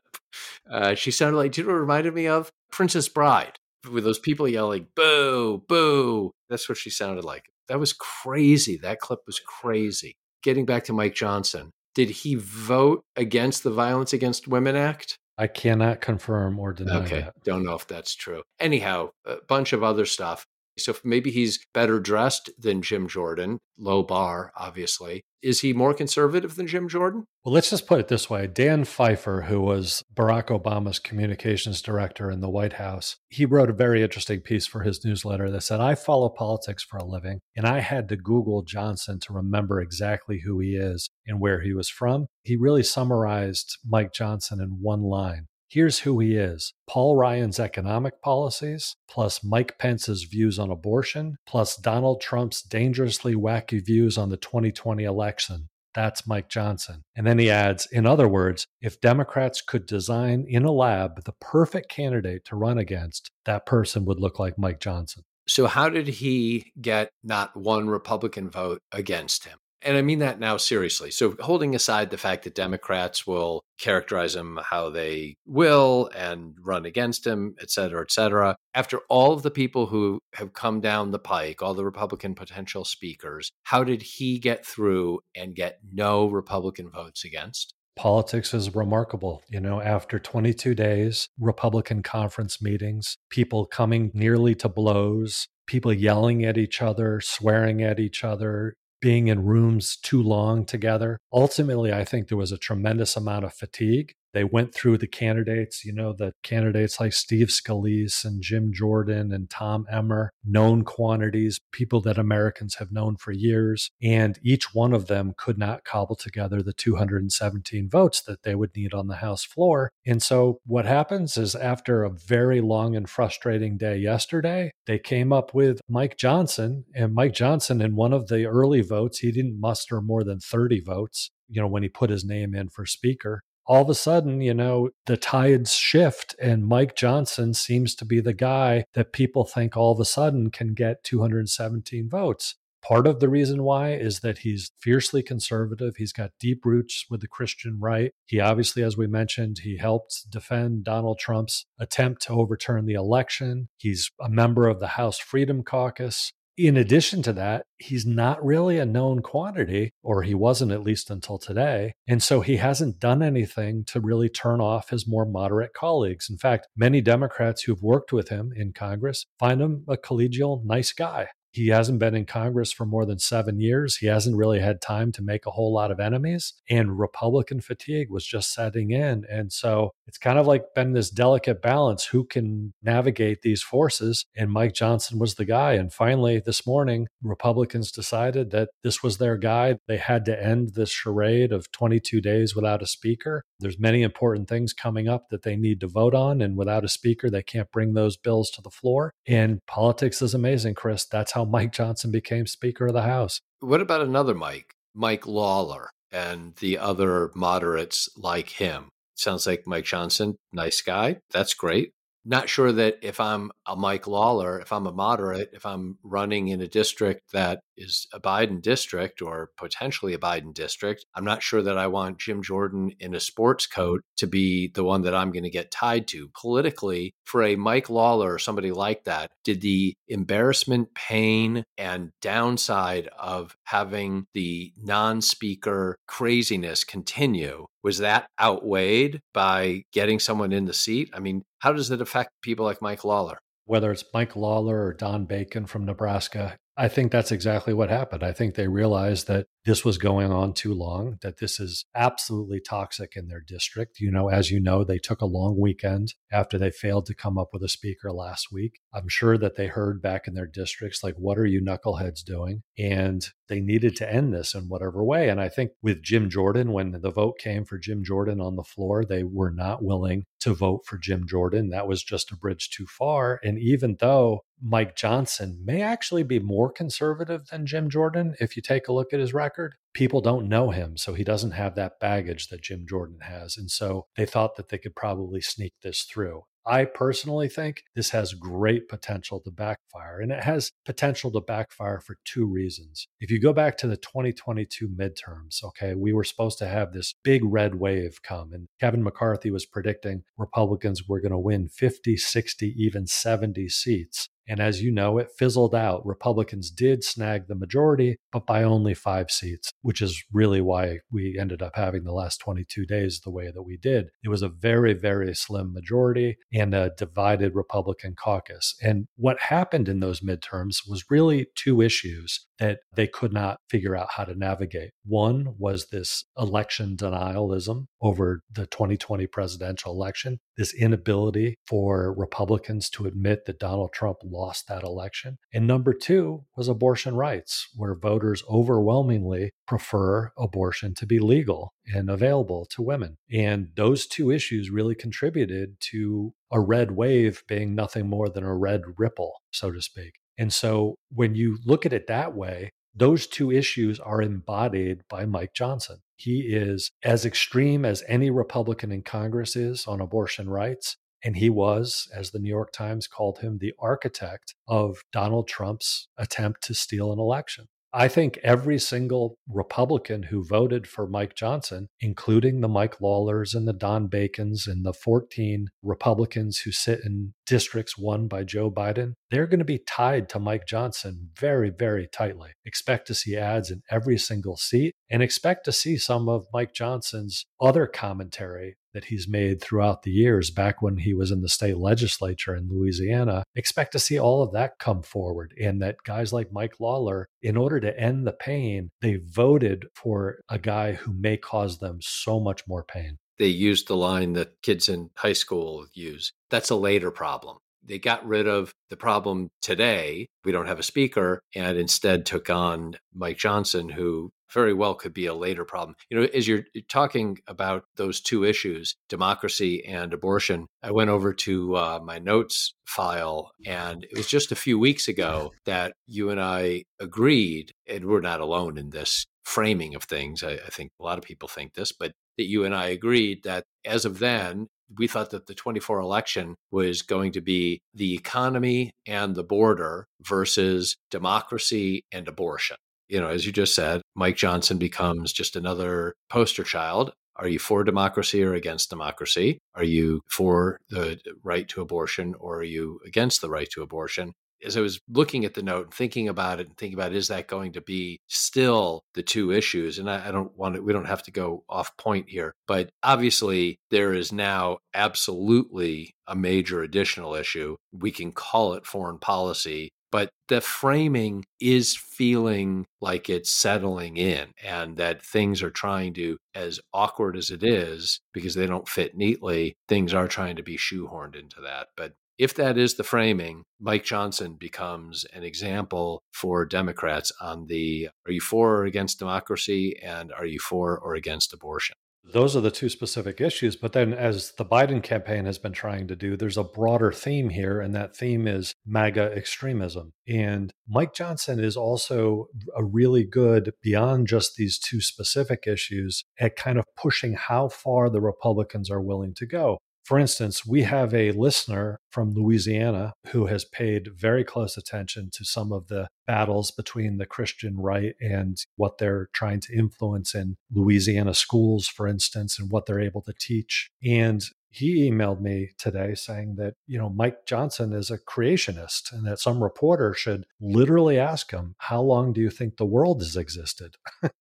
Uh, 0.72 0.96
she 0.96 1.12
sounded 1.12 1.38
like, 1.38 1.52
do 1.52 1.59
you 1.59 1.68
know 1.68 1.74
what 1.74 1.79
reminded 1.81 2.14
me 2.14 2.28
of? 2.28 2.50
Princess 2.72 3.09
Bride 3.09 3.59
with 3.87 4.03
those 4.03 4.19
people 4.19 4.47
yelling 4.47 4.87
boo 4.95 5.63
boo. 5.67 6.31
That's 6.49 6.67
what 6.69 6.77
she 6.77 6.89
sounded 6.89 7.23
like. 7.23 7.45
That 7.67 7.79
was 7.79 7.93
crazy. 7.93 8.77
That 8.77 8.99
clip 8.99 9.19
was 9.25 9.39
crazy. 9.39 10.15
Getting 10.43 10.65
back 10.65 10.85
to 10.85 10.93
mike 10.93 11.15
johnson 11.15 11.71
did 11.97 12.11
he 12.11 12.35
vote 12.35 13.03
against 13.15 13.63
the 13.63 13.71
violence 13.71 14.13
against 14.13 14.47
women 14.47 14.75
act? 14.75 15.17
I 15.35 15.47
cannot 15.47 15.99
confirm 15.99 16.59
or 16.59 16.71
deny 16.71 16.97
okay. 16.97 17.21
that. 17.21 17.33
don't 17.43 17.63
know 17.63 17.73
if 17.73 17.87
that's 17.87 18.13
true. 18.13 18.43
Anyhow 18.59 19.09
a 19.25 19.37
bunch 19.47 19.73
of 19.73 19.81
other 19.81 20.05
stuff 20.05 20.45
so 20.77 20.95
maybe 21.03 21.31
he's 21.31 21.59
better 21.73 21.99
dressed 21.99 22.49
than 22.57 22.81
Jim 22.81 23.07
Jordan, 23.07 23.59
low 23.77 24.03
bar, 24.03 24.51
obviously. 24.55 25.23
Is 25.41 25.61
he 25.61 25.71
more 25.71 25.93
conservative 25.93 26.55
than 26.55 26.67
Jim 26.67 26.89
Jordan? 26.89 27.25
Well, 27.45 27.53
let's 27.53 27.69
just 27.69 27.88
put 27.88 27.99
it 27.99 28.07
this 28.07 28.29
way 28.29 28.47
Dan 28.47 28.83
Pfeiffer, 28.83 29.43
who 29.43 29.61
was 29.61 30.03
Barack 30.13 30.47
Obama's 30.47 30.99
communications 30.99 31.81
director 31.81 32.31
in 32.31 32.41
the 32.41 32.49
White 32.49 32.73
House, 32.73 33.17
he 33.29 33.45
wrote 33.45 33.69
a 33.69 33.73
very 33.73 34.01
interesting 34.01 34.41
piece 34.41 34.66
for 34.66 34.81
his 34.81 35.05
newsletter 35.05 35.51
that 35.51 35.61
said, 35.61 35.79
I 35.79 35.95
follow 35.95 36.29
politics 36.29 36.83
for 36.83 36.97
a 36.97 37.05
living, 37.05 37.39
and 37.55 37.66
I 37.66 37.81
had 37.81 38.09
to 38.09 38.17
Google 38.17 38.63
Johnson 38.63 39.19
to 39.21 39.33
remember 39.33 39.79
exactly 39.79 40.41
who 40.43 40.59
he 40.59 40.75
is 40.75 41.09
and 41.25 41.39
where 41.39 41.61
he 41.61 41.73
was 41.73 41.89
from. 41.89 42.27
He 42.43 42.55
really 42.55 42.83
summarized 42.83 43.77
Mike 43.85 44.13
Johnson 44.13 44.59
in 44.59 44.79
one 44.81 45.03
line 45.03 45.47
Here's 45.69 46.00
who 46.00 46.19
he 46.19 46.35
is 46.35 46.73
Paul 46.88 47.17
Ryan's 47.17 47.59
economic 47.59 48.22
policies, 48.22 48.95
plus 49.09 49.44
Mike 49.44 49.78
Pence's 49.78 50.23
views 50.23 50.57
on 50.57 50.72
abortion, 50.72 51.38
plus 51.45 51.75
Donald 51.75 52.22
Trump's 52.22 52.61
dangerously 52.61 53.35
wacky 53.35 53.85
views 53.85 54.17
on 54.17 54.29
the 54.29 54.38
2020 54.38 55.03
election. 55.03 55.67
That's 55.94 56.25
Mike 56.25 56.47
Johnson. 56.47 57.03
And 57.16 57.28
then 57.28 57.38
he 57.38 57.50
adds, 57.50 57.85
in 57.91 58.05
other 58.05 58.29
words, 58.29 58.66
if 58.81 59.01
Democrats 59.01 59.61
could 59.61 59.85
design 59.85 60.45
in 60.47 60.63
a 60.63 60.72
lab 60.72 61.25
the 61.25 61.33
perfect 61.41 61.89
candidate 61.89 62.45
to 62.45 62.55
run 62.55 62.78
against, 62.78 63.29
that 63.45 63.66
person 63.66 64.05
would 64.05 64.19
look 64.19 64.39
like 64.39 64.57
Mike 64.57 64.79
Johnson. 64.79 65.23
So, 65.49 65.67
how 65.67 65.89
did 65.89 66.07
he 66.07 66.72
get 66.79 67.09
not 67.23 67.57
one 67.57 67.90
Republican 67.90 68.49
vote 68.49 68.81
against 68.91 69.46
him? 69.46 69.58
And 69.82 69.96
I 69.96 70.02
mean 70.02 70.20
that 70.20 70.40
now 70.40 70.58
seriously. 70.58 71.12
So, 71.12 71.35
holding 71.40 71.76
aside 71.76 72.09
the 72.09 72.18
fact 72.18 72.44
that 72.44 72.56
Democrats 72.56 73.28
will 73.28 73.62
characterize 73.78 74.35
him 74.35 74.59
how 74.64 74.90
they 74.90 75.35
will 75.46 76.09
and 76.16 76.56
run 76.64 76.85
against 76.85 77.28
him, 77.28 77.56
et 77.62 77.70
cetera, 77.70 78.02
et 78.02 78.12
cetera, 78.12 78.56
after 78.74 79.00
all 79.09 79.34
of 79.34 79.44
the 79.44 79.52
people 79.52 79.85
who 79.85 80.20
have 80.34 80.53
come 80.53 80.82
down 80.82 81.12
the 81.12 81.20
pike, 81.20 81.62
all 81.62 81.76
the 81.76 81.85
Republican 81.85 82.34
potential 82.34 82.84
speakers, 82.84 83.52
how 83.64 83.84
did 83.84 84.02
he 84.02 84.40
get 84.40 84.66
through 84.66 85.20
and 85.35 85.56
get 85.56 85.79
no 85.94 86.28
Republican 86.28 86.90
votes 86.90 87.24
against? 87.24 87.74
Politics 87.96 88.53
is 88.53 88.76
remarkable. 88.76 89.41
You 89.50 89.59
know, 89.59 89.82
after 89.82 90.20
22 90.20 90.76
days, 90.76 91.29
Republican 91.40 92.03
conference 92.03 92.62
meetings, 92.62 93.18
people 93.29 93.66
coming 93.66 94.12
nearly 94.14 94.53
to 94.56 94.70
blows, 94.70 95.47
people 95.66 95.91
yelling 95.91 96.46
at 96.46 96.58
each 96.58 96.82
other, 96.82 97.20
swearing 97.22 97.82
at 97.82 98.00
each 98.00 98.24
other, 98.24 98.76
being 99.02 99.28
in 99.28 99.44
rooms 99.44 99.97
too 99.97 100.22
long 100.22 100.66
together. 100.66 101.20
Ultimately, 101.32 101.94
I 101.94 102.03
think 102.03 102.28
there 102.28 102.38
was 102.38 102.52
a 102.52 102.58
tremendous 102.58 103.16
amount 103.16 103.46
of 103.46 103.53
fatigue. 103.53 104.14
They 104.34 104.44
went 104.44 104.74
through 104.74 104.97
the 104.97 105.08
candidates, 105.08 105.84
you 105.85 105.94
know, 105.94 106.14
the 106.14 106.34
candidates 106.44 107.00
like 107.00 107.14
Steve 107.14 107.47
Scalise 107.47 108.26
and 108.26 108.41
Jim 108.41 108.72
Jordan 108.74 109.32
and 109.32 109.50
Tom 109.50 109.85
Emmer, 109.91 110.32
known 110.46 110.84
quantities, 110.84 111.59
people 111.72 112.02
that 112.02 112.18
Americans 112.18 112.76
have 112.76 112.91
known 112.91 113.16
for 113.18 113.32
years. 113.32 113.90
And 114.02 114.38
each 114.44 114.74
one 114.74 114.94
of 114.94 115.08
them 115.08 115.34
could 115.38 115.58
not 115.58 115.84
cobble 115.84 116.16
together 116.16 116.62
the 116.62 116.74
217 116.74 117.90
votes 117.90 118.22
that 118.22 118.44
they 118.44 118.56
would 118.56 118.76
need 118.76 118.94
on 118.94 119.08
the 119.08 119.18
House 119.18 119.44
floor. 119.44 119.91
And 120.06 120.22
so 120.22 120.59
what 120.66 120.85
happens 120.85 121.38
is 121.38 121.56
after 121.56 122.03
a 122.03 122.12
very 122.12 122.62
long 122.62 122.96
and 122.96 123.09
frustrating 123.09 123.78
day 123.78 123.97
yesterday, 123.97 124.72
they 124.85 125.00
came 125.00 125.34
up 125.34 125.53
with 125.53 125.82
Mike 125.90 126.18
Johnson. 126.18 126.85
And 126.96 127.14
Mike 127.14 127.34
Johnson, 127.34 127.82
in 127.82 127.96
one 127.96 128.14
of 128.14 128.28
the 128.28 128.46
early 128.46 128.82
votes, 128.82 129.20
he 129.20 129.32
didn't 129.32 129.59
muster 129.59 130.02
more 130.02 130.24
than 130.24 130.40
30 130.40 130.82
votes 130.82 131.32
you 131.50 131.62
know, 131.62 131.68
when 131.68 131.84
he 131.84 131.90
put 131.90 132.09
his 132.09 132.26
name 132.26 132.53
in 132.53 132.70
for 132.70 132.85
speaker 132.85 133.41
all 133.67 133.81
of 133.81 133.90
a 133.90 133.96
sudden, 133.96 134.41
you 134.41 134.53
know, 134.53 134.90
the 135.05 135.17
tides 135.17 135.75
shift 135.75 136.35
and 136.41 136.66
Mike 136.66 136.96
Johnson 136.96 137.53
seems 137.53 137.96
to 137.96 138.05
be 138.05 138.19
the 138.19 138.34
guy 138.34 138.85
that 138.93 139.14
people 139.14 139.43
think 139.43 139.75
all 139.75 139.91
of 139.91 139.99
a 139.99 140.05
sudden 140.05 140.49
can 140.52 140.73
get 140.73 141.03
217 141.03 142.09
votes. 142.09 142.55
Part 142.81 143.08
of 143.08 143.19
the 143.19 143.28
reason 143.28 143.64
why 143.64 143.93
is 143.93 144.22
that 144.22 144.40
he's 144.40 144.72
fiercely 144.79 145.22
conservative. 145.22 145.97
He's 145.97 146.14
got 146.14 146.31
deep 146.40 146.64
roots 146.64 147.05
with 147.09 147.19
the 147.19 147.28
Christian 147.28 147.79
right. 147.81 148.11
He 148.25 148.40
obviously, 148.40 148.81
as 148.81 148.96
we 148.96 149.08
mentioned, 149.08 149.59
he 149.64 149.78
helped 149.78 150.29
defend 150.29 150.85
Donald 150.85 151.19
Trump's 151.19 151.66
attempt 151.79 152.22
to 152.23 152.34
overturn 152.34 152.85
the 152.85 152.93
election. 152.93 153.67
He's 153.78 154.11
a 154.22 154.29
member 154.29 154.67
of 154.67 154.79
the 154.79 154.87
House 154.87 155.17
Freedom 155.17 155.64
Caucus 155.64 156.31
in 156.57 156.75
addition 156.75 157.21
to 157.23 157.33
that, 157.33 157.65
he's 157.77 158.05
not 158.05 158.43
really 158.43 158.79
a 158.79 158.85
known 158.85 159.21
quantity, 159.21 159.91
or 160.01 160.23
he 160.23 160.33
wasn't 160.33 160.71
at 160.71 160.81
least 160.81 161.11
until 161.11 161.37
today. 161.37 161.93
And 162.07 162.21
so 162.21 162.41
he 162.41 162.57
hasn't 162.57 162.99
done 162.99 163.21
anything 163.21 163.83
to 163.85 163.99
really 163.99 164.27
turn 164.27 164.59
off 164.59 164.89
his 164.89 165.07
more 165.07 165.25
moderate 165.25 165.73
colleagues. 165.73 166.29
In 166.29 166.37
fact, 166.37 166.67
many 166.75 166.99
Democrats 166.99 167.63
who've 167.63 167.81
worked 167.81 168.11
with 168.11 168.29
him 168.29 168.51
in 168.55 168.73
Congress 168.73 169.27
find 169.37 169.61
him 169.61 169.83
a 169.87 169.97
collegial, 169.97 170.63
nice 170.65 170.91
guy. 170.91 171.27
He 171.52 171.70
hasn't 171.70 171.99
been 171.99 172.16
in 172.16 172.26
Congress 172.26 172.72
for 172.72 172.85
more 172.85 173.05
than 173.05 173.20
seven 173.20 173.59
years. 173.59 173.97
He 173.97 174.08
hasn't 174.08 174.38
really 174.38 174.59
had 174.59 174.82
time 174.82 175.11
to 175.14 175.22
make 175.22 175.46
a 175.46 175.52
whole 175.52 175.73
lot 175.73 175.91
of 175.91 175.99
enemies. 175.99 176.53
And 176.70 176.99
Republican 176.99 177.61
fatigue 177.61 178.09
was 178.09 178.26
just 178.26 178.53
setting 178.53 178.91
in. 178.91 179.26
And 179.29 179.52
so 179.52 179.91
it's 180.05 180.17
kind 180.17 180.38
of 180.38 180.46
like 180.46 180.73
been 180.76 180.94
this 180.94 181.09
delicate 181.09 181.61
balance 181.61 182.05
who 182.05 182.26
can 182.26 182.73
navigate 182.84 183.41
these 183.41 183.64
forces. 183.64 184.26
And 184.35 184.52
Mike 184.52 184.73
Johnson 184.73 185.20
was 185.20 185.35
the 185.35 185.46
guy. 185.46 185.73
And 185.73 185.91
finally, 185.91 186.41
this 186.46 186.67
morning, 186.67 187.08
Republicans 187.22 187.91
decided 187.91 188.52
that 188.52 188.70
this 188.84 189.02
was 189.02 189.17
their 189.17 189.38
guy. 189.38 189.78
They 189.88 189.97
had 189.97 190.26
to 190.26 190.43
end 190.43 190.73
this 190.76 190.90
charade 190.90 191.52
of 191.52 191.72
22 191.72 192.22
days 192.22 192.55
without 192.55 192.82
a 192.82 192.88
speaker. 192.88 193.43
There's 193.59 193.79
many 193.79 194.03
important 194.03 194.47
things 194.47 194.73
coming 194.73 195.08
up 195.08 195.29
that 195.29 195.43
they 195.43 195.55
need 195.55 195.79
to 195.82 195.88
vote 195.88 196.14
on. 196.14 196.41
And 196.41 196.58
without 196.58 196.85
a 196.85 196.90
speaker, 196.90 197.29
they 197.29 197.43
can't 197.43 197.72
bring 197.72 197.93
those 197.93 198.17
bills 198.17 198.52
to 198.52 198.61
the 198.61 198.70
floor. 198.70 199.14
And 199.28 199.59
politics 199.67 200.22
is 200.22 200.34
amazing, 200.34 200.76
Chris. 200.76 201.05
That's 201.05 201.32
how 201.37 201.45
Mike 201.45 201.72
Johnson 201.72 202.09
became 202.09 202.47
Speaker 202.47 202.87
of 202.87 202.93
the 202.93 203.03
House. 203.03 203.41
What 203.59 203.79
about 203.79 204.01
another 204.01 204.34
Mike, 204.34 204.73
Mike 204.95 205.28
Lawler, 205.28 205.91
and 206.11 206.55
the 206.55 206.79
other 206.79 207.29
moderates 207.35 208.09
like 208.17 208.49
him? 208.49 208.89
Sounds 209.13 209.45
like 209.45 209.67
Mike 209.67 209.85
Johnson, 209.85 210.35
nice 210.51 210.81
guy. 210.81 211.17
That's 211.31 211.53
great 211.53 211.91
not 212.28 212.49
sure 212.49 212.73
that 212.73 212.97
if 213.01 213.22
I'm 213.22 213.51
a 213.66 213.73
Mike 213.78 214.05
Lawler, 214.05 214.59
if 214.59 214.73
I'm 214.73 214.85
a 214.85 214.91
moderate, 214.91 215.51
if 215.53 215.66
I'm 215.66 215.97
running 216.03 216.49
in 216.49 216.59
a 216.59 216.67
district 216.67 217.31
that 217.31 217.61
is 217.78 218.08
a 218.14 218.20
Biden 218.20 218.62
district 218.62 219.22
or 219.22 219.52
potentially 219.58 220.14
a 220.14 220.20
Biden 220.20 220.53
district, 220.53 221.06
I'm 221.16 221.26
not 221.26 221.44
sure 221.44 221.62
that 221.62 221.78
I 221.78 221.88
want 221.88 222.20
Jim 222.20 222.41
Jordan 222.41 222.91
in 223.00 223.16
a 223.16 223.20
sports 223.20 223.68
coat 223.68 224.02
to 224.18 224.28
be 224.28 224.72
the 224.74 224.84
one 224.84 225.03
that 225.03 225.16
I'm 225.16 225.32
going 225.32 225.44
to 225.44 225.50
get 225.50 225.72
tied 225.72 226.08
to. 226.09 226.29
Politically, 226.40 227.14
for 227.26 227.44
a 227.44 227.56
Mike 227.56 227.90
Lawler 227.90 228.34
or 228.34 228.40
somebody 228.40 228.72
like 228.72 229.03
that, 229.06 229.32
did 229.44 229.62
the 229.62 229.94
embarrassment, 230.08 230.94
pain, 230.94 231.64
and 231.78 232.12
downside 232.22 233.08
of 233.18 233.56
having 233.64 234.26
the 234.34 234.74
non 234.78 235.22
speaker 235.22 235.97
craziness 236.08 236.84
continue? 236.84 237.66
Was 237.84 238.00
that 238.00 238.28
outweighed 238.41 239.22
by 239.34 239.84
getting 239.94 240.20
someone 240.20 240.52
in 240.52 240.66
the 240.66 240.74
seat? 240.74 241.09
I 241.14 241.20
mean, 241.20 241.44
how 241.59 241.74
does 241.74 241.91
it 241.91 242.02
affect 242.02 242.32
people 242.41 242.66
like 242.66 242.82
Mike 242.82 243.03
Lawler? 243.03 243.38
Whether 243.66 243.91
it's 243.91 244.06
Mike 244.14 244.35
Lawler 244.35 244.85
or 244.85 244.94
Don 244.94 245.26
Bacon 245.26 245.66
from 245.66 245.85
Nebraska, 245.85 246.56
I 246.79 246.88
think 246.90 247.12
that's 247.12 247.32
exactly 247.32 247.74
what 247.74 247.90
happened. 247.90 248.24
I 248.24 248.32
think 248.32 248.53
they 248.53 248.68
realized 248.68 249.28
that 249.28 249.47
this 249.66 249.84
was 249.84 249.97
going 249.97 250.32
on 250.32 250.53
too 250.53 250.76
long, 250.76 251.18
that 251.24 251.40
this 251.40 251.59
is 251.59 251.85
absolutely 251.96 252.62
toxic 252.62 253.14
in 253.16 253.28
their 253.28 253.41
district. 253.41 254.00
You 254.00 254.12
know, 254.12 254.29
as 254.29 254.52
you 254.52 254.59
know, 254.59 254.84
they 254.84 255.00
took 255.00 255.20
a 255.22 255.26
long 255.26 255.59
weekend 255.59 256.13
after 256.32 256.60
they 256.60 256.70
failed 256.70 257.08
to 257.08 257.15
come 257.15 257.38
up 257.38 257.50
with 257.51 257.63
a 257.63 257.68
speaker 257.68 258.12
last 258.12 258.51
week. 258.51 258.79
I'm 258.94 259.10
sure 259.10 259.39
that 259.39 259.56
they 259.56 259.68
heard 259.68 260.03
back 260.03 260.27
in 260.27 260.36
their 260.36 260.46
districts, 260.46 261.03
like, 261.03 261.15
what 261.18 261.39
are 261.39 261.48
you 261.48 261.62
knuckleheads 261.62 262.24
doing? 262.24 262.62
And 262.77 263.27
they 263.50 263.60
needed 263.60 263.96
to 263.98 264.13
end 264.13 264.34
this 264.34 264.53
in 264.53 264.70
whatever 264.70 265.03
way. 265.03 265.29
And 265.29 265.41
I 265.41 265.50
think 265.50 265.72
with 265.82 266.03
Jim 266.03 266.29
Jordan, 266.29 266.72
when 266.72 266.91
the 266.91 267.12
vote 267.12 267.39
came 267.39 267.65
for 267.65 267.79
Jim 267.79 268.03
Jordan 268.03 268.39
on 268.39 268.56
the 268.56 268.63
floor, 268.63 269.03
they 269.03 269.24
were 269.24 269.51
not 269.51 269.84
willing 269.84 270.25
to 270.41 270.53
vote 270.53 270.86
for 270.86 270.98
Jim 270.98 271.25
Jordan. 271.27 271.70
That 271.70 271.88
was 271.88 272.03
just 272.03 272.32
a 272.32 272.38
bridge 272.38 272.70
too 272.70 272.86
far. 272.86 273.39
And 273.44 273.58
even 273.58 273.98
though 274.00 274.44
Mike 274.62 274.95
Johnson 274.95 275.62
may 275.63 275.81
actually 275.81 276.24
be 276.24 276.39
more 276.39 276.71
conservative 276.71 277.48
than 277.48 277.65
Jim 277.65 277.89
Jordan 277.89 278.36
if 278.39 278.55
you 278.55 278.62
take 278.62 278.88
a 278.88 278.93
look 278.93 279.13
at 279.13 279.19
his 279.19 279.33
record. 279.33 279.75
People 279.93 280.21
don't 280.21 280.50
know 280.50 280.71
him, 280.71 280.98
so 280.98 281.13
he 281.13 281.24
doesn't 281.24 281.51
have 281.51 281.75
that 281.75 282.00
baggage 282.00 282.48
that 282.48 282.63
Jim 282.63 282.86
Jordan 282.88 283.19
has. 283.21 283.57
And 283.57 283.69
so 283.69 284.07
they 284.15 284.25
thought 284.25 284.55
that 284.55 284.69
they 284.69 284.77
could 284.77 284.95
probably 284.95 285.41
sneak 285.41 285.74
this 285.81 286.03
through. 286.03 286.43
I 286.69 286.83
personally 286.83 287.48
think 287.48 287.83
this 287.95 288.09
has 288.09 288.33
great 288.33 288.89
potential 288.89 289.39
to 289.39 289.51
backfire, 289.51 290.19
and 290.19 290.33
it 290.33 290.43
has 290.43 290.74
potential 290.86 291.31
to 291.31 291.39
backfire 291.39 292.01
for 292.01 292.17
two 292.25 292.45
reasons. 292.45 293.07
If 293.21 293.31
you 293.31 293.39
go 293.39 293.53
back 293.53 293.77
to 293.77 293.88
the 293.88 293.95
2022 293.95 294.89
midterms, 294.89 295.63
okay, 295.63 295.95
we 295.95 296.12
were 296.12 296.25
supposed 296.25 296.57
to 296.57 296.67
have 296.67 296.91
this 296.91 297.13
big 297.24 297.41
red 297.45 297.75
wave 297.75 298.21
come, 298.21 298.51
and 298.51 298.67
Kevin 298.81 299.01
McCarthy 299.01 299.50
was 299.50 299.65
predicting 299.65 300.24
Republicans 300.38 301.07
were 301.07 301.21
going 301.21 301.31
to 301.31 301.38
win 301.38 301.69
50, 301.69 302.17
60, 302.17 302.75
even 302.77 303.07
70 303.07 303.69
seats. 303.69 304.27
And 304.48 304.60
as 304.60 304.82
you 304.82 304.91
know, 304.91 305.17
it 305.17 305.32
fizzled 305.38 305.75
out. 305.75 306.05
Republicans 306.05 306.72
did 306.72 307.03
snag 307.03 307.48
the 307.48 307.55
majority, 307.55 308.17
but 308.32 308.46
by 308.46 308.63
only 308.63 308.94
five 308.94 309.29
seats, 309.29 309.72
which 309.82 310.01
is 310.01 310.24
really 310.32 310.62
why 310.62 311.00
we 311.12 311.38
ended 311.39 311.62
up 311.62 311.75
having 311.75 312.03
the 312.03 312.13
last 312.13 312.38
22 312.38 312.86
days 312.86 313.20
the 313.20 313.32
way 313.32 313.51
that 313.51 313.63
we 313.63 313.77
did. 313.77 314.08
It 314.24 314.29
was 314.29 314.41
a 314.41 314.50
very, 314.50 314.94
very 314.94 315.36
slim 315.36 315.74
majority 315.74 316.38
and 316.53 316.74
a 316.74 316.91
divided 316.98 317.55
Republican 317.55 318.15
caucus. 318.15 318.75
And 318.82 319.08
what 319.15 319.39
happened 319.39 319.89
in 319.89 320.00
those 320.00 320.22
midterms 320.22 320.77
was 320.88 321.05
really 321.10 321.48
two 321.55 321.82
issues 321.82 322.47
that 322.59 322.79
they 322.95 323.07
could 323.07 323.33
not 323.33 323.59
figure 323.69 323.95
out 323.95 324.09
how 324.15 324.23
to 324.23 324.35
navigate. 324.35 324.91
One 325.05 325.55
was 325.57 325.87
this 325.87 326.25
election 326.37 326.95
denialism 326.97 327.85
over 328.01 328.41
the 328.51 328.65
2020 328.67 329.27
presidential 329.27 329.91
election, 329.91 330.39
this 330.57 330.73
inability 330.73 331.55
for 331.67 332.13
Republicans 332.13 332.89
to 332.91 333.05
admit 333.05 333.45
that 333.45 333.59
Donald 333.59 333.91
Trump 333.93 334.17
lost 334.23 334.67
that 334.67 334.83
election. 334.83 335.37
And 335.53 335.67
number 335.67 335.93
two 335.93 336.45
was 336.55 336.67
abortion 336.67 337.15
rights, 337.15 337.67
where 337.75 337.95
voters 337.95 338.43
overwhelmingly 338.49 339.51
prefer 339.67 340.31
abortion 340.37 340.93
to 340.95 341.05
be 341.05 341.19
legal 341.19 341.73
and 341.85 342.09
available 342.09 342.65
to 342.71 342.81
women. 342.81 343.17
And 343.31 343.69
those 343.75 344.07
two 344.07 344.31
issues 344.31 344.69
really 344.69 344.95
contributed 344.95 345.79
to 345.91 346.33
a 346.51 346.59
red 346.59 346.91
wave 346.91 347.43
being 347.47 347.75
nothing 347.75 348.09
more 348.09 348.29
than 348.29 348.43
a 348.43 348.55
red 348.55 348.81
ripple, 348.97 349.41
so 349.51 349.71
to 349.71 349.81
speak. 349.81 350.13
And 350.38 350.53
so 350.53 350.96
when 351.13 351.36
you 351.36 351.58
look 351.65 351.86
at 351.86 351.94
it 351.94 352.08
that 352.08 352.36
way, 352.36 352.72
those 352.96 353.27
two 353.27 353.51
issues 353.51 354.00
are 354.00 354.22
embodied 354.22 355.01
by 355.10 355.25
Mike 355.25 355.53
Johnson. 355.53 355.98
He 356.15 356.41
is 356.41 356.89
as 357.03 357.25
extreme 357.25 357.86
as 357.86 358.03
any 358.08 358.32
Republican 358.32 358.91
in 358.91 359.03
Congress 359.03 359.56
is 359.56 359.86
on 359.86 360.01
abortion 360.01 360.50
rights. 360.50 360.98
And 361.24 361.38
he 361.38 361.50
was, 361.50 362.08
as 362.13 362.32
the 362.32 362.39
New 362.39 362.50
York 362.50 362.72
Times 362.72 363.08
called 363.08 363.39
him, 363.39 363.58
the 363.60 363.74
architect 363.79 364.56
of 364.67 364.98
Donald 365.12 365.48
Trump's 365.48 366.08
attempt 366.17 366.63
to 366.63 366.74
steal 366.74 367.12
an 367.12 367.20
election. 367.20 367.65
I 367.94 368.08
think 368.08 368.38
every 368.44 368.79
single 368.79 369.38
Republican 369.50 370.24
who 370.24 370.44
voted 370.44 370.88
for 370.88 371.08
Mike 371.08 371.36
Johnson, 371.36 371.88
including 372.01 372.62
the 372.62 372.67
Mike 372.67 373.00
Lawlers 373.01 373.56
and 373.56 373.67
the 373.67 373.74
Don 373.74 374.08
Bacons 374.08 374.67
and 374.67 374.86
the 374.86 374.94
14 374.94 375.70
Republicans 375.82 376.60
who 376.60 376.72
sit 376.72 377.00
in 377.03 377.34
districts 377.47 377.97
won 377.97 378.27
by 378.27 378.43
Joe 378.43 378.69
Biden, 378.69 379.13
they're 379.31 379.47
going 379.47 379.59
to 379.59 379.65
be 379.65 379.79
tied 379.79 380.29
to 380.29 380.39
Mike 380.39 380.67
Johnson 380.67 381.29
very, 381.35 381.71
very 381.71 382.07
tightly. 382.07 382.51
Expect 382.65 383.07
to 383.07 383.15
see 383.15 383.35
ads 383.35 383.71
in 383.71 383.81
every 383.89 384.17
single 384.17 384.57
seat 384.57 384.93
and 385.09 385.23
expect 385.23 385.65
to 385.65 385.71
see 385.71 385.97
some 385.97 386.29
of 386.29 386.45
Mike 386.53 386.73
Johnson's 386.73 387.45
other 387.59 387.87
commentary 387.87 388.75
that 388.93 389.05
he's 389.05 389.27
made 389.27 389.61
throughout 389.61 390.03
the 390.03 390.11
years 390.11 390.49
back 390.49 390.81
when 390.81 390.97
he 390.97 391.13
was 391.13 391.31
in 391.31 391.41
the 391.41 391.49
state 391.49 391.77
legislature 391.77 392.55
in 392.55 392.67
Louisiana. 392.69 393.43
Expect 393.55 393.91
to 393.93 393.99
see 393.99 394.19
all 394.19 394.41
of 394.41 394.51
that 394.53 394.79
come 394.79 395.03
forward 395.03 395.53
and 395.61 395.81
that 395.81 395.97
guys 396.03 396.33
like 396.33 396.51
Mike 396.51 396.79
Lawler, 396.79 397.27
in 397.41 397.55
order 397.55 397.79
to 397.79 397.99
end 397.99 398.25
the 398.25 398.33
pain, 398.33 398.89
they 399.01 399.19
voted 399.23 399.85
for 399.93 400.39
a 400.49 400.57
guy 400.57 400.93
who 400.93 401.13
may 401.13 401.37
cause 401.37 401.77
them 401.77 401.99
so 402.01 402.39
much 402.39 402.67
more 402.67 402.83
pain. 402.83 403.17
They 403.39 403.48
used 403.48 403.88
the 403.88 403.96
line 403.96 404.34
that 404.34 404.62
kids 404.62 404.89
in 404.89 405.10
high 405.15 405.34
school 405.34 405.86
use. 405.94 406.32
That's 406.50 406.70
a 406.70 406.75
later 406.75 407.12
problem. 407.12 407.58
They 407.84 408.00
got 408.00 408.25
rid 408.27 408.48
of 408.48 408.74
the 408.89 408.98
problem 408.98 409.50
today. 409.62 410.27
We 410.44 410.51
don't 410.51 410.67
have 410.67 410.79
a 410.79 410.84
speaker 410.84 411.41
and 411.56 411.77
instead 411.77 412.25
took 412.25 412.50
on 412.50 412.96
Mike 413.13 413.38
Johnson, 413.38 413.89
who 413.89 414.32
very 414.53 414.73
well 414.73 414.95
could 414.95 415.13
be 415.13 415.25
a 415.25 415.33
later 415.33 415.65
problem. 415.65 415.95
You 416.09 416.19
know, 416.19 416.27
as 416.33 416.47
you're 416.47 416.65
talking 416.87 417.39
about 417.47 417.83
those 417.95 418.21
two 418.21 418.43
issues, 418.43 418.95
democracy 419.09 419.85
and 419.85 420.13
abortion, 420.13 420.67
I 420.83 420.91
went 420.91 421.09
over 421.09 421.33
to 421.33 421.75
uh, 421.75 421.99
my 422.03 422.19
notes 422.19 422.73
file, 422.85 423.51
and 423.65 424.03
it 424.03 424.15
was 424.15 424.27
just 424.27 424.51
a 424.51 424.55
few 424.55 424.79
weeks 424.79 425.07
ago 425.07 425.51
that 425.65 425.93
you 426.05 426.29
and 426.29 426.39
I 426.39 426.83
agreed, 426.99 427.71
and 427.87 428.05
we're 428.05 428.21
not 428.21 428.41
alone 428.41 428.77
in 428.77 428.89
this 428.91 429.25
framing 429.43 429.95
of 429.95 430.03
things. 430.03 430.43
I, 430.43 430.53
I 430.53 430.69
think 430.69 430.91
a 430.99 431.03
lot 431.03 431.17
of 431.17 431.23
people 431.23 431.47
think 431.47 431.73
this, 431.73 431.91
but 431.91 432.11
that 432.37 432.47
you 432.47 432.65
and 432.65 432.75
I 432.75 432.87
agreed 432.87 433.43
that 433.43 433.63
as 433.85 434.05
of 434.05 434.19
then, 434.19 434.67
we 434.97 435.07
thought 435.07 435.31
that 435.31 435.47
the 435.47 435.55
24 435.55 435.99
election 435.99 436.55
was 436.71 437.01
going 437.01 437.33
to 437.33 437.41
be 437.41 437.81
the 437.93 438.13
economy 438.13 438.91
and 439.05 439.35
the 439.35 439.43
border 439.43 440.07
versus 440.21 440.95
democracy 441.11 442.03
and 442.11 442.27
abortion 442.27 442.77
you 443.09 443.19
know, 443.19 443.27
as 443.27 443.45
you 443.45 443.51
just 443.51 443.73
said, 443.73 444.01
Mike 444.15 444.35
Johnson 444.37 444.77
becomes 444.77 445.33
just 445.33 445.55
another 445.55 446.13
poster 446.29 446.63
child. 446.63 447.11
Are 447.37 447.47
you 447.47 447.59
for 447.59 447.83
democracy 447.83 448.43
or 448.43 448.53
against 448.53 448.89
democracy? 448.89 449.59
Are 449.75 449.83
you 449.83 450.21
for 450.27 450.79
the 450.89 451.19
right 451.43 451.67
to 451.69 451.81
abortion 451.81 452.33
or 452.39 452.57
are 452.57 452.63
you 452.63 452.99
against 453.05 453.41
the 453.41 453.49
right 453.49 453.69
to 453.71 453.83
abortion? 453.83 454.33
As 454.65 454.75
I 454.75 454.81
was 454.81 454.99
looking 455.07 455.45
at 455.45 455.53
the 455.53 455.61
note 455.61 455.85
and 455.85 455.93
thinking 455.93 456.27
about 456.27 456.59
it 456.59 456.67
and 456.67 456.75
thinking 456.75 456.97
about 456.97 457.13
is 457.13 457.27
that 457.27 457.47
going 457.47 457.73
to 457.73 457.81
be 457.81 458.19
still 458.25 459.03
the 459.13 459.21
two 459.21 459.51
issues? 459.51 459.99
And 459.99 460.09
I, 460.09 460.29
I 460.29 460.31
don't 460.31 460.57
want 460.57 460.75
to, 460.75 460.81
we 460.81 460.93
don't 460.93 461.05
have 461.05 461.21
to 461.23 461.31
go 461.31 461.63
off 461.69 461.95
point 461.95 462.27
here, 462.27 462.55
but 462.67 462.89
obviously 463.03 463.77
there 463.91 464.13
is 464.13 464.31
now 464.31 464.79
absolutely 464.95 466.15
a 466.25 466.35
major 466.35 466.81
additional 466.81 467.35
issue. 467.35 467.75
We 467.91 468.09
can 468.09 468.31
call 468.31 468.73
it 468.73 468.87
foreign 468.87 469.19
policy 469.19 469.91
but 470.11 470.29
the 470.47 470.61
framing 470.61 471.45
is 471.59 471.95
feeling 471.95 472.85
like 473.01 473.29
it's 473.29 473.51
settling 473.51 474.17
in 474.17 474.47
and 474.63 474.97
that 474.97 475.23
things 475.23 475.61
are 475.61 475.71
trying 475.71 476.13
to 476.13 476.37
as 476.55 476.79
awkward 476.93 477.35
as 477.35 477.51
it 477.51 477.63
is 477.63 478.19
because 478.33 478.55
they 478.55 478.67
don't 478.67 478.87
fit 478.87 479.15
neatly 479.15 479.75
things 479.87 480.13
are 480.13 480.27
trying 480.27 480.55
to 480.55 480.63
be 480.63 480.77
shoehorned 480.77 481.35
into 481.35 481.61
that 481.61 481.87
but 481.95 482.13
if 482.37 482.53
that 482.53 482.77
is 482.77 482.95
the 482.95 483.03
framing 483.03 483.63
mike 483.79 484.03
johnson 484.03 484.53
becomes 484.53 485.25
an 485.33 485.43
example 485.43 486.21
for 486.31 486.65
democrats 486.65 487.31
on 487.41 487.65
the 487.67 488.09
are 488.27 488.31
you 488.31 488.41
for 488.41 488.77
or 488.77 488.85
against 488.85 489.19
democracy? 489.19 489.97
And 490.03 490.31
are 490.33 490.45
you 490.45 490.59
for 490.59 490.97
or 490.97 491.15
against 491.15 491.53
abortion 491.53 491.95
those 492.31 492.55
are 492.55 492.62
the 492.62 492.72
two 492.72 492.89
specific 492.89 493.41
issues. 493.41 493.75
But 493.75 493.93
then, 493.93 494.13
as 494.13 494.53
the 494.57 494.65
Biden 494.65 495.01
campaign 495.01 495.46
has 495.46 495.57
been 495.57 495.74
trying 495.74 496.07
to 496.07 496.15
do, 496.15 496.36
there's 496.36 496.57
a 496.57 496.63
broader 496.63 497.12
theme 497.12 497.50
here, 497.50 497.79
and 497.79 497.93
that 497.96 498.15
theme 498.15 498.48
is 498.48 498.74
MAGA 498.86 499.34
extremism. 499.36 500.13
And 500.27 500.72
Mike 500.88 501.13
Johnson 501.13 501.60
is 501.60 501.77
also 501.77 502.48
a 502.75 502.84
really 502.84 503.24
good, 503.24 503.74
beyond 503.81 504.27
just 504.27 504.55
these 504.55 504.77
two 504.77 505.01
specific 505.01 505.65
issues, 505.67 506.24
at 506.39 506.55
kind 506.55 506.77
of 506.77 506.86
pushing 506.96 507.34
how 507.34 507.69
far 507.69 508.10
the 508.10 508.22
Republicans 508.22 508.89
are 508.89 509.01
willing 509.01 509.34
to 509.36 509.46
go. 509.46 509.77
For 510.07 510.17
instance, 510.17 510.65
we 510.65 510.83
have 510.83 511.13
a 511.13 511.33
listener 511.33 511.99
from 512.11 512.33
Louisiana 512.33 513.11
who 513.31 513.47
has 513.47 513.65
paid 513.65 514.07
very 514.15 514.45
close 514.45 514.77
attention 514.77 515.31
to 515.33 515.43
some 515.43 515.73
of 515.73 515.89
the 515.89 516.07
battles 516.25 516.71
between 516.71 517.17
the 517.17 517.25
Christian 517.25 517.75
right 517.77 518.15
and 518.21 518.57
what 518.77 518.99
they're 518.99 519.27
trying 519.33 519.59
to 519.59 519.77
influence 519.77 520.33
in 520.33 520.55
Louisiana 520.71 521.33
schools, 521.33 521.89
for 521.89 522.07
instance, 522.07 522.57
and 522.57 522.71
what 522.71 522.85
they're 522.85 523.01
able 523.01 523.21
to 523.23 523.33
teach. 523.37 523.89
And 524.01 524.41
he 524.77 525.10
emailed 525.10 525.41
me 525.41 525.69
today 525.77 526.13
saying 526.15 526.55
that 526.57 526.75
you 526.86 526.98
know 526.98 527.10
Mike 527.10 527.46
Johnson 527.46 527.93
is 527.93 528.12
a 528.12 528.17
creationist 528.17 529.12
and 529.12 529.25
that 529.25 529.39
some 529.39 529.63
reporter 529.63 530.13
should 530.13 530.46
literally 530.60 531.19
ask 531.19 531.51
him 531.51 531.75
how 531.79 532.01
long 532.01 532.34
do 532.34 532.41
you 532.41 532.50
think 532.50 532.77
the 532.77 532.86
world 532.86 533.22
has 533.22 533.36
existed? 533.36 533.96